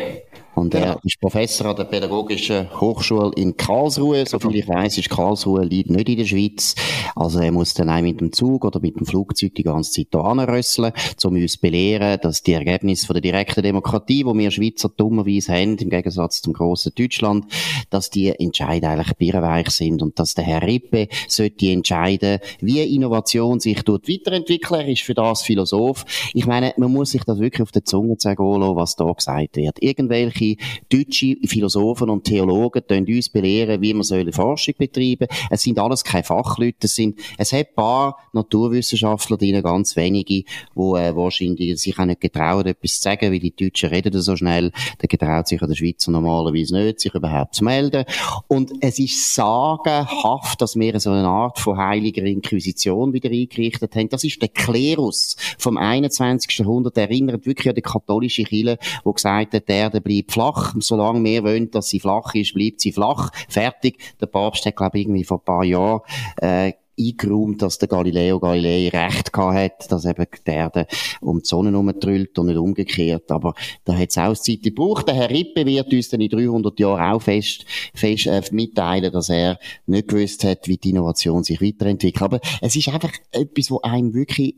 Und 0.55 0.75
er 0.75 0.81
ja. 0.81 1.01
ist 1.03 1.21
Professor 1.21 1.69
an 1.69 1.77
der 1.77 1.85
Pädagogischen 1.85 2.69
Hochschule 2.81 3.33
in 3.37 3.57
Karlsruhe. 3.57 4.27
Soviel 4.27 4.57
ich 4.57 4.69
weiß, 4.69 4.99
ist 4.99 5.09
Karlsruhe 5.09 5.65
liegt 5.65 5.91
nicht 5.91 6.09
in 6.09 6.19
der 6.19 6.25
Schweiz. 6.25 6.75
Also 7.15 7.39
er 7.39 7.53
muss 7.53 7.75
dann 7.75 7.89
auch 7.89 8.03
mit 8.03 8.21
dem 8.21 8.33
Zug 8.33 8.65
oder 8.65 8.81
mit 8.81 8.97
dem 8.97 9.07
Flugzeug 9.07 9.55
die 9.55 9.63
ganze 9.63 9.93
Zeit 9.93 10.09
hier 10.11 10.25
anrösseln, 10.25 10.93
um 11.25 11.35
uns 11.35 11.53
zu 11.53 11.61
belehren, 11.61 12.19
dass 12.21 12.43
die 12.43 12.53
Ergebnisse 12.53 13.07
von 13.07 13.15
der 13.15 13.23
direkten 13.23 13.63
Demokratie, 13.63 14.25
die 14.25 14.39
wir 14.39 14.51
Schweizer 14.51 14.89
dummerweise 14.89 15.53
haben, 15.53 15.79
im 15.79 15.89
Gegensatz 15.89 16.43
zum 16.43 16.53
grossen 16.53 16.93
Deutschland, 16.97 17.47
dass 17.91 18.11
die 18.11 18.29
Entscheide 18.29 18.89
eigentlich 18.89 19.17
birrenweich 19.17 19.71
sind 19.71 20.03
und 20.03 20.19
dass 20.19 20.35
der 20.35 20.45
Herr 20.45 20.63
Rippe 20.63 21.09
sollte 21.29 21.71
entscheiden, 21.71 22.41
wie 22.61 22.81
Innovation 22.95 23.61
sich 23.61 23.83
dort 23.83 24.09
weiterentwickeln. 24.09 24.81
Er 24.81 24.89
ist 24.89 25.03
für 25.03 25.15
das 25.15 25.43
Philosoph. 25.43 26.05
Ich 26.35 26.47
meine, 26.47 26.75
man 26.77 26.93
muss 26.93 27.13
sich 27.13 27.23
das 27.25 27.39
wirklich 27.39 27.63
auf 27.63 27.73
der 27.73 27.85
Zunge 27.85 28.17
zeigen 28.17 28.61
lassen, 28.61 28.77
was 28.77 28.97
da 28.97 29.11
gesagt 29.11 29.57
wird. 29.57 29.83
Irgendwelche 29.83 30.40
deutsche 30.89 31.37
Philosophen 31.47 32.11
und 32.11 32.25
Theologen 32.25 32.83
die 32.89 33.17
uns 33.17 33.29
belehren, 33.29 33.81
wie 33.81 33.95
man 33.95 34.05
Forschung 34.33 34.75
betreiben 34.79 35.27
soll. 35.31 35.49
Es 35.51 35.63
sind 35.63 35.79
alles 35.79 36.05
keine 36.05 36.25
Fachleute, 36.25 36.87
es 36.87 36.95
sind, 36.95 37.19
es 37.39 37.53
hat 37.53 37.69
ein 37.69 37.75
paar 37.75 38.17
Naturwissenschaftler 38.33 39.37
drin, 39.37 39.63
ganz 39.63 39.97
wenige, 39.97 40.45
die 40.45 40.45
äh, 40.77 41.15
wahrscheinlich 41.15 41.81
sich 41.81 41.99
auch 41.99 42.05
nicht 42.05 42.21
getrauen, 42.21 42.67
etwas 42.67 42.97
zu 42.97 43.03
sagen, 43.03 43.33
weil 43.33 43.39
die 43.39 43.55
Deutschen 43.55 43.91
reden 43.91 44.21
so 44.21 44.37
schnell, 44.37 44.73
da 44.99 45.07
getraut 45.07 45.49
sich 45.49 45.61
der 45.61 45.75
Schweizer 45.75 46.11
normalerweise 46.11 46.77
nicht, 46.77 47.01
sich 47.01 47.15
überhaupt 47.15 47.55
zu 47.55 47.65
melden. 47.65 48.05
Und 48.49 48.73
es 48.81 48.99
ist 48.99 49.35
sagenhaft, 49.35 50.61
dass 50.61 50.77
wir 50.77 50.99
so 51.01 51.11
eine 51.11 51.29
Art 51.29 51.59
von 51.59 51.77
heiliger 51.77 52.23
Inquisition 52.25 53.13
wieder 53.13 53.31
eingerichtet 53.31 53.95
haben. 53.95 54.09
Das 54.09 54.25
ist 54.25 54.41
der 54.41 54.49
Klerus 54.49 55.37
vom 55.59 55.77
21. 55.77 56.59
Jahrhundert, 56.59 56.97
der 56.97 57.05
erinnert 57.05 57.47
wirklich 57.47 57.69
an 57.69 57.75
die 57.75 57.83
katholische 57.83 58.45
Kirche, 58.45 58.79
wo 59.05 59.13
gesagt 59.13 59.55
hat, 59.55 59.69
der 59.69 59.77
Erde 59.77 60.01
bleibt 60.01 60.30
flach. 60.31 60.75
Solange 60.79 61.23
wir 61.25 61.45
wollen, 61.45 61.71
dass 61.71 61.89
sie 61.89 62.01
flach 62.01 62.35
ist, 62.35 62.55
bleibt 62.55 62.81
sie 62.81 62.93
flach. 62.93 63.31
Fertig. 63.49 63.99
Der 64.21 64.27
Papst 64.27 64.65
hat, 64.67 64.77
glaube 64.77 64.99
ich, 64.99 65.05
irgendwie 65.05 65.25
vor 65.25 65.39
ein 65.39 65.45
paar 65.45 65.65
Jahren 65.65 66.01
äh, 66.41 66.73
eingeräumt, 67.01 67.63
dass 67.63 67.79
der 67.79 67.89
Galileo 67.89 68.39
Galilei 68.39 68.89
recht 68.89 69.33
gehabt 69.33 69.57
hat, 69.57 69.93
dass 69.93 70.05
eben 70.05 70.27
die 70.47 70.51
Erde 70.51 70.87
um 71.21 71.41
die 71.41 71.47
Sonne 71.47 71.71
herumtrüllt 71.71 72.39
und 72.39 72.47
nicht 72.47 72.59
umgekehrt. 72.59 73.31
Aber 73.31 73.55
da 73.85 73.95
hat 73.95 74.11
es 74.11 74.19
auch 74.19 74.35
Zeit 74.35 74.63
gebraucht. 74.63 75.09
Der 75.09 75.15
Herr 75.15 75.31
Rippe 75.31 75.65
wird 75.67 75.93
uns 75.93 76.09
dann 76.11 76.21
in 76.21 76.29
300 76.29 76.79
Jahren 76.79 77.13
auch 77.13 77.23
fest, 77.23 77.65
fest 77.95 78.27
äh, 78.27 78.43
mitteilen, 78.51 79.13
dass 79.13 79.29
er 79.29 79.59
nicht 79.87 80.09
gewusst 80.09 80.45
hat, 80.45 80.69
wie 80.69 80.77
die 80.77 80.91
Innovation 80.91 81.45
sich 81.45 81.61
weiterentwickelt. 81.61 82.23
Aber 82.23 82.41
es 82.61 82.77
ist 82.77 82.89
einfach 82.89 83.13
etwas, 83.33 83.71
wo 83.71 83.81
einem 83.81 84.15
wirklich 84.15 84.55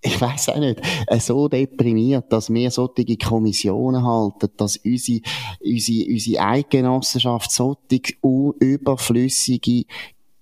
ich 0.00 0.20
weiß 0.20 0.50
auch 0.50 0.58
nicht, 0.58 0.80
äh, 1.08 1.18
so 1.18 1.48
deprimiert, 1.48 2.32
dass 2.32 2.52
wir 2.52 2.70
solche 2.70 3.16
Kommissionen 3.16 4.04
halten, 4.04 4.48
dass 4.56 4.76
unsere, 4.76 5.20
unsere, 5.60 6.10
unsere 6.10 6.40
Eidgenossenschaft 6.40 7.50
solche 7.50 8.14
überflüssige 8.60 9.84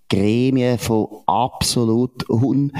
Gremien 0.09 0.79
von 0.79 1.09
absolut 1.27 2.29
un 2.29 2.73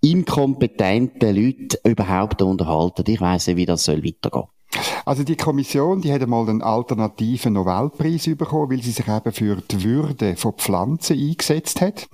inkompetenten 0.00 1.34
Leuten 1.34 1.78
überhaupt 1.88 2.42
unterhalten. 2.42 3.04
Ich 3.06 3.20
weiss 3.20 3.46
nicht, 3.46 3.56
wie 3.56 3.66
das 3.66 3.84
soll 3.84 4.04
weitergehen. 4.04 4.53
Also 5.04 5.24
die 5.24 5.36
Kommission, 5.36 6.00
die 6.00 6.12
hat 6.12 6.22
einmal 6.22 6.48
einen 6.48 6.62
alternativen 6.62 7.54
Nobelpreis 7.54 8.24
bekommen, 8.36 8.70
weil 8.70 8.82
sie 8.82 8.90
sich 8.90 9.06
eben 9.08 9.32
für 9.32 9.56
die 9.56 9.82
Würde 9.82 10.36
von 10.36 10.54
Pflanzen 10.54 11.18
eingesetzt 11.18 11.80
hat. 11.80 12.08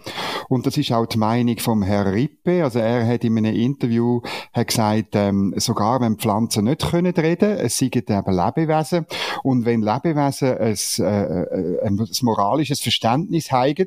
Und 0.49 0.67
das 0.67 0.77
ist 0.77 0.93
auch 0.93 1.07
die 1.07 1.19
Meinung 1.19 1.59
vom 1.59 1.83
Herrn 1.83 2.09
Rippe. 2.09 2.65
Also 2.65 2.81
er 2.81 3.07
hat 3.07 3.25
in 3.25 3.39
einem 3.39 3.55
Interview 3.55 4.21
hat 4.53 4.69
gesagt, 4.69 5.15
ähm, 5.15 5.55
sogar 5.57 6.01
wenn 6.01 6.17
Pflanzen 6.17 6.65
nicht 6.65 6.91
können 6.91 7.15
reden, 7.15 7.59
es 7.59 7.79
seien 7.79 7.91
eben 7.93 8.09
Lebewesen. 8.09 9.07
Und 9.43 9.65
wenn 9.65 9.83
Lebewesen 9.83 10.59
ein, 10.59 10.77
äh, 10.99 11.43
äh, 11.43 11.81
ein 11.87 12.09
moralisches 12.23 12.81
Verständnis 12.81 13.53
haben, 13.53 13.87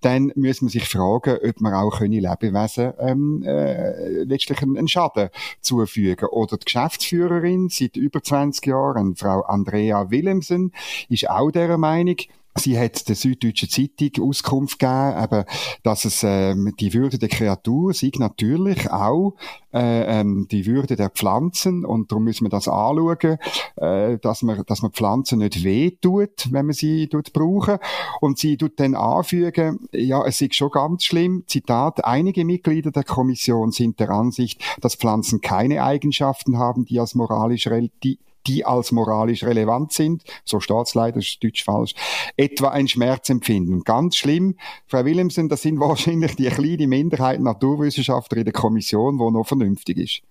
dann 0.00 0.32
muss 0.36 0.62
man 0.62 0.68
sich 0.68 0.88
fragen, 0.88 1.38
ob 1.42 1.60
man 1.60 1.74
auch 1.74 1.98
können 1.98 2.12
Lebewesen 2.12 2.92
ähm, 2.98 3.42
äh, 3.44 4.22
letztlich 4.24 4.62
einen 4.62 4.88
Schaden 4.88 5.30
zufügen. 5.60 6.28
Oder 6.28 6.56
die 6.56 6.64
Geschäftsführerin 6.64 7.68
seit 7.90 7.96
über 7.96 8.22
20 8.22 8.66
Jahren, 8.66 9.16
Frau 9.16 9.42
Andrea 9.42 10.10
Willemsen, 10.10 10.72
ist 11.08 11.28
auch 11.28 11.50
der 11.50 11.76
Meinung, 11.78 12.16
Sie 12.56 12.78
hat 12.78 13.08
der 13.08 13.14
Süddeutschen 13.14 13.68
Zeitung 13.68 14.28
Auskunft 14.28 14.78
gegeben, 14.78 15.22
eben, 15.22 15.44
dass 15.84 16.04
es 16.04 16.22
ähm, 16.24 16.74
die 16.80 16.92
Würde 16.92 17.18
der 17.18 17.28
Kreatur 17.28 17.94
sei 17.94 18.10
natürlich 18.18 18.90
auch 18.90 19.34
äh, 19.72 20.20
ähm, 20.20 20.48
die 20.50 20.66
Würde 20.66 20.96
der 20.96 21.10
Pflanzen 21.10 21.84
und 21.84 22.10
darum 22.10 22.24
müssen 22.24 22.44
wir 22.44 22.50
das 22.50 22.66
anschauen, 22.66 23.38
äh, 23.76 24.18
dass 24.18 24.42
man 24.42 24.64
dass 24.66 24.82
man 24.82 24.90
Pflanzen 24.90 25.38
nicht 25.38 25.62
wehtut, 25.62 26.48
wenn 26.50 26.66
man 26.66 26.74
sie 26.74 27.06
tut 27.06 27.32
brauchen 27.32 27.78
und 28.20 28.38
sie 28.38 28.56
tut 28.56 28.80
dann 28.80 28.96
anfügen, 28.96 29.88
ja 29.92 30.24
es 30.26 30.40
ist 30.40 30.56
schon 30.56 30.70
ganz 30.70 31.04
schlimm. 31.04 31.44
Zitat: 31.46 32.04
Einige 32.04 32.44
Mitglieder 32.44 32.90
der 32.90 33.04
Kommission 33.04 33.70
sind 33.70 34.00
der 34.00 34.10
Ansicht, 34.10 34.60
dass 34.80 34.96
Pflanzen 34.96 35.40
keine 35.40 35.84
Eigenschaften 35.84 36.58
haben, 36.58 36.84
die 36.84 36.98
als 36.98 37.14
moralisch 37.14 37.68
die 38.02 38.18
die 38.46 38.64
als 38.64 38.92
moralisch 38.92 39.44
relevant 39.44 39.92
sind, 39.92 40.22
so 40.44 40.60
leider, 40.94 41.18
ist 41.18 41.42
deutsch 41.42 41.64
falsch, 41.64 41.94
etwa 42.36 42.68
ein 42.68 42.88
Schmerzempfinden. 42.88 43.82
Ganz 43.84 44.16
schlimm, 44.16 44.56
Frau 44.86 45.04
Willemsen, 45.04 45.48
das 45.48 45.62
sind 45.62 45.80
wahrscheinlich 45.80 46.36
die 46.36 46.48
kleine 46.48 46.86
Minderheit 46.86 47.40
Naturwissenschaftler 47.40 48.38
in 48.38 48.44
der 48.44 48.52
Kommission, 48.52 49.18
die 49.18 49.30
noch 49.30 49.46
vernünftig 49.46 49.98
ist. 49.98 50.22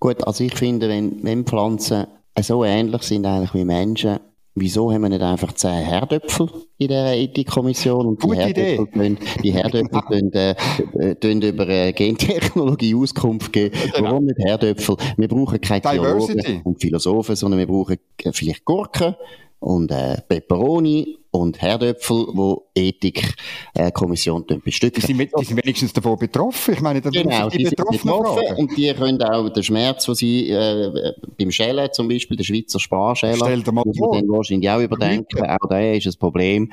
Gut, 0.00 0.24
also 0.26 0.44
ich 0.44 0.54
finde, 0.54 0.88
wenn, 0.88 1.22
wenn 1.24 1.44
Pflanzen 1.44 2.06
so 2.40 2.64
ähnlich 2.64 3.02
sind 3.02 3.26
eigentlich 3.26 3.54
wie 3.54 3.64
Menschen, 3.64 4.20
wieso 4.60 4.92
haben 4.92 5.02
wir 5.02 5.08
nicht 5.08 5.22
einfach 5.22 5.52
zehn 5.52 5.84
Herdöpfel 5.84 6.48
in 6.78 6.88
der 6.88 7.16
Ethikkommission 7.16 8.06
und 8.06 8.22
die 8.22 8.36
Herdöpfel, 8.36 8.86
können, 8.86 9.18
die 9.42 9.52
Herdöpfel 9.52 10.00
können, 10.08 10.32
äh, 10.32 10.54
äh, 10.98 11.48
über 11.48 11.68
äh, 11.68 11.92
Gentechnologie 11.92 12.94
Auskunft 12.94 13.52
geben. 13.52 13.76
Genau. 13.94 14.10
Warum 14.10 14.24
nicht 14.24 14.38
Herdöpfel? 14.38 14.96
Wir 15.16 15.28
brauchen 15.28 15.60
keine 15.60 15.82
Theologen 15.82 16.62
und 16.64 16.80
Philosophen, 16.80 17.36
sondern 17.36 17.58
wir 17.58 17.66
brauchen 17.66 17.96
äh, 18.22 18.32
vielleicht 18.32 18.64
Gurken 18.64 19.14
und 19.60 19.90
äh, 19.90 20.20
Peperoni 20.28 21.18
und 21.40 21.60
Herdöpfel, 21.60 22.26
wo 22.32 22.68
Ethikkommission 22.74 24.44
äh, 24.48 24.56
bestücken. 24.56 25.00
Die 25.00 25.06
sind, 25.06 25.30
die 25.38 25.44
sind 25.44 25.56
wenigstens 25.56 25.92
davon 25.92 26.18
betroffen. 26.18 26.74
Ich 26.74 26.80
meine, 26.80 27.00
da 27.00 27.10
genau, 27.10 27.48
die, 27.48 27.58
die 27.58 27.64
betroffen 27.64 27.98
fragen. 27.98 28.56
und 28.56 28.76
die 28.76 28.92
können 28.94 29.22
auch 29.22 29.48
den 29.48 29.62
Schmerz, 29.62 30.06
den 30.06 30.14
sie 30.14 30.50
äh, 30.50 31.12
beim 31.38 31.50
Schälen 31.50 31.88
zum 31.92 32.08
Beispiel, 32.08 32.36
der 32.36 32.44
Schweizer 32.44 32.80
Sparschäler, 32.80 33.56
muss 33.72 33.98
man 33.98 34.12
dann 34.12 34.28
wahrscheinlich 34.28 34.68
auch 34.70 34.80
überdenken. 34.80 35.44
Auch 35.44 35.68
da 35.68 35.80
ist 35.80 36.06
ein 36.06 36.14
Problem 36.18 36.70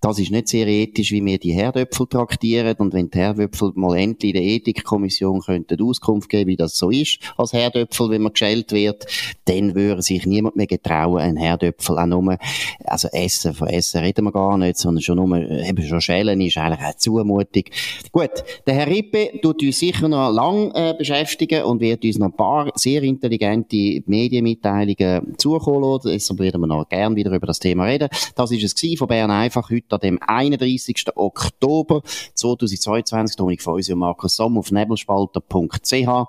das 0.00 0.18
ist 0.18 0.30
nicht 0.30 0.48
sehr 0.48 0.66
ethisch, 0.66 1.10
wie 1.10 1.24
wir 1.24 1.38
die 1.38 1.52
Herdöpfel 1.52 2.06
traktieren. 2.06 2.76
Und 2.78 2.92
wenn 2.92 3.10
die 3.10 3.18
Herdöpfel 3.18 3.72
mal 3.74 3.96
endlich 3.96 4.34
in 4.34 4.40
der 4.40 4.44
Ethikkommission 4.44 5.40
könnten 5.40 5.82
Auskunft 5.82 6.28
geben, 6.28 6.48
wie 6.48 6.56
das 6.56 6.76
so 6.76 6.90
ist, 6.90 7.18
als 7.36 7.52
Herdöpfel, 7.52 8.10
wenn 8.10 8.22
man 8.22 8.32
geschält 8.32 8.72
wird, 8.72 9.06
dann 9.46 9.74
würde 9.74 10.02
sich 10.02 10.24
niemand 10.24 10.56
mehr 10.56 10.66
getrauen, 10.66 11.18
einen 11.18 11.36
Herdöpfel 11.36 11.98
auch 11.98 12.06
nur, 12.06 12.38
also 12.84 13.08
essen, 13.08 13.54
von 13.54 13.68
essen 13.68 14.00
reden 14.00 14.24
wir 14.24 14.32
gar 14.32 14.56
nicht, 14.56 14.78
sondern 14.78 15.02
schon 15.02 15.16
nur, 15.16 15.36
eben 15.36 15.82
schon 15.82 16.00
schälen 16.00 16.40
ist 16.40 16.56
eigentlich 16.56 16.80
eine 16.80 16.96
Zumutung. 16.96 17.64
Gut, 18.12 18.30
der 18.66 18.74
Herr 18.74 18.86
Rippe 18.86 19.40
tut 19.42 19.62
uns 19.62 19.78
sicher 19.78 20.08
noch 20.08 20.30
lang 20.32 20.70
äh, 20.74 20.94
beschäftigen 20.96 21.64
und 21.64 21.80
wird 21.80 22.04
uns 22.04 22.18
noch 22.18 22.26
ein 22.26 22.36
paar 22.36 22.70
sehr 22.76 23.02
intelligente 23.02 24.02
Medienmitteilungen 24.06 25.34
zukommen 25.38 25.82
lassen. 25.82 26.10
Deshalb 26.10 26.38
werden 26.40 26.60
wir 26.60 26.66
noch 26.66 26.88
gern 26.88 27.16
wieder 27.16 27.32
über 27.32 27.46
das 27.46 27.58
Thema 27.58 27.84
reden. 27.84 28.08
Das 28.36 28.52
ist 28.52 28.62
es 28.62 28.98
von 28.98 29.08
Bern 29.08 29.30
einfach 29.30 29.70
heute 29.70 29.87
heute 29.88 29.94
an 29.94 30.00
dem 30.00 30.18
31. 30.22 31.16
Oktober 31.16 32.02
2022. 32.34 33.36
Dominik 33.36 33.62
Feusi 33.62 33.92
und 33.92 34.00
Markus 34.00 34.36
Somm 34.36 34.58
auf 34.58 34.70
nebelspalter.ch. 34.70 36.28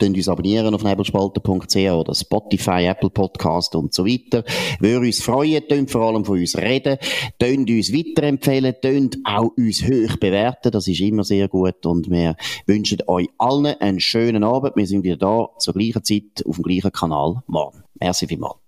Könnt 0.00 0.16
uns 0.16 0.28
abonnieren 0.28 0.74
auf 0.76 0.84
nebelspalter.ch 0.84 1.76
oder 1.76 2.14
Spotify, 2.14 2.86
Apple 2.86 3.10
Podcast 3.10 3.74
und 3.74 3.92
so 3.92 4.06
weiter. 4.06 4.44
Würde 4.78 5.06
uns 5.06 5.20
freuen, 5.20 5.64
könnt 5.68 5.90
vor 5.90 6.02
allem 6.02 6.24
von 6.24 6.38
uns 6.38 6.56
reden, 6.56 6.98
könnt 7.40 7.68
uns 7.68 7.92
weiterempfehlen, 7.92 8.76
könnt 8.80 9.18
auch 9.24 9.50
uns 9.56 9.82
hoch 9.82 10.16
bewerten, 10.18 10.70
das 10.70 10.86
ist 10.86 11.00
immer 11.00 11.24
sehr 11.24 11.48
gut 11.48 11.84
und 11.84 12.10
wir 12.10 12.36
wünschen 12.66 12.98
euch 13.08 13.28
allen 13.38 13.80
einen 13.80 13.98
schönen 13.98 14.44
Abend. 14.44 14.76
Wir 14.76 14.86
sind 14.86 15.02
wieder 15.02 15.16
da 15.16 15.48
zur 15.58 15.74
gleichen 15.74 16.04
Zeit 16.04 16.46
auf 16.46 16.56
dem 16.56 16.62
gleichen 16.62 16.92
Kanal 16.92 17.42
morgen. 17.48 17.82
Merci 17.98 18.28
vielmals. 18.28 18.67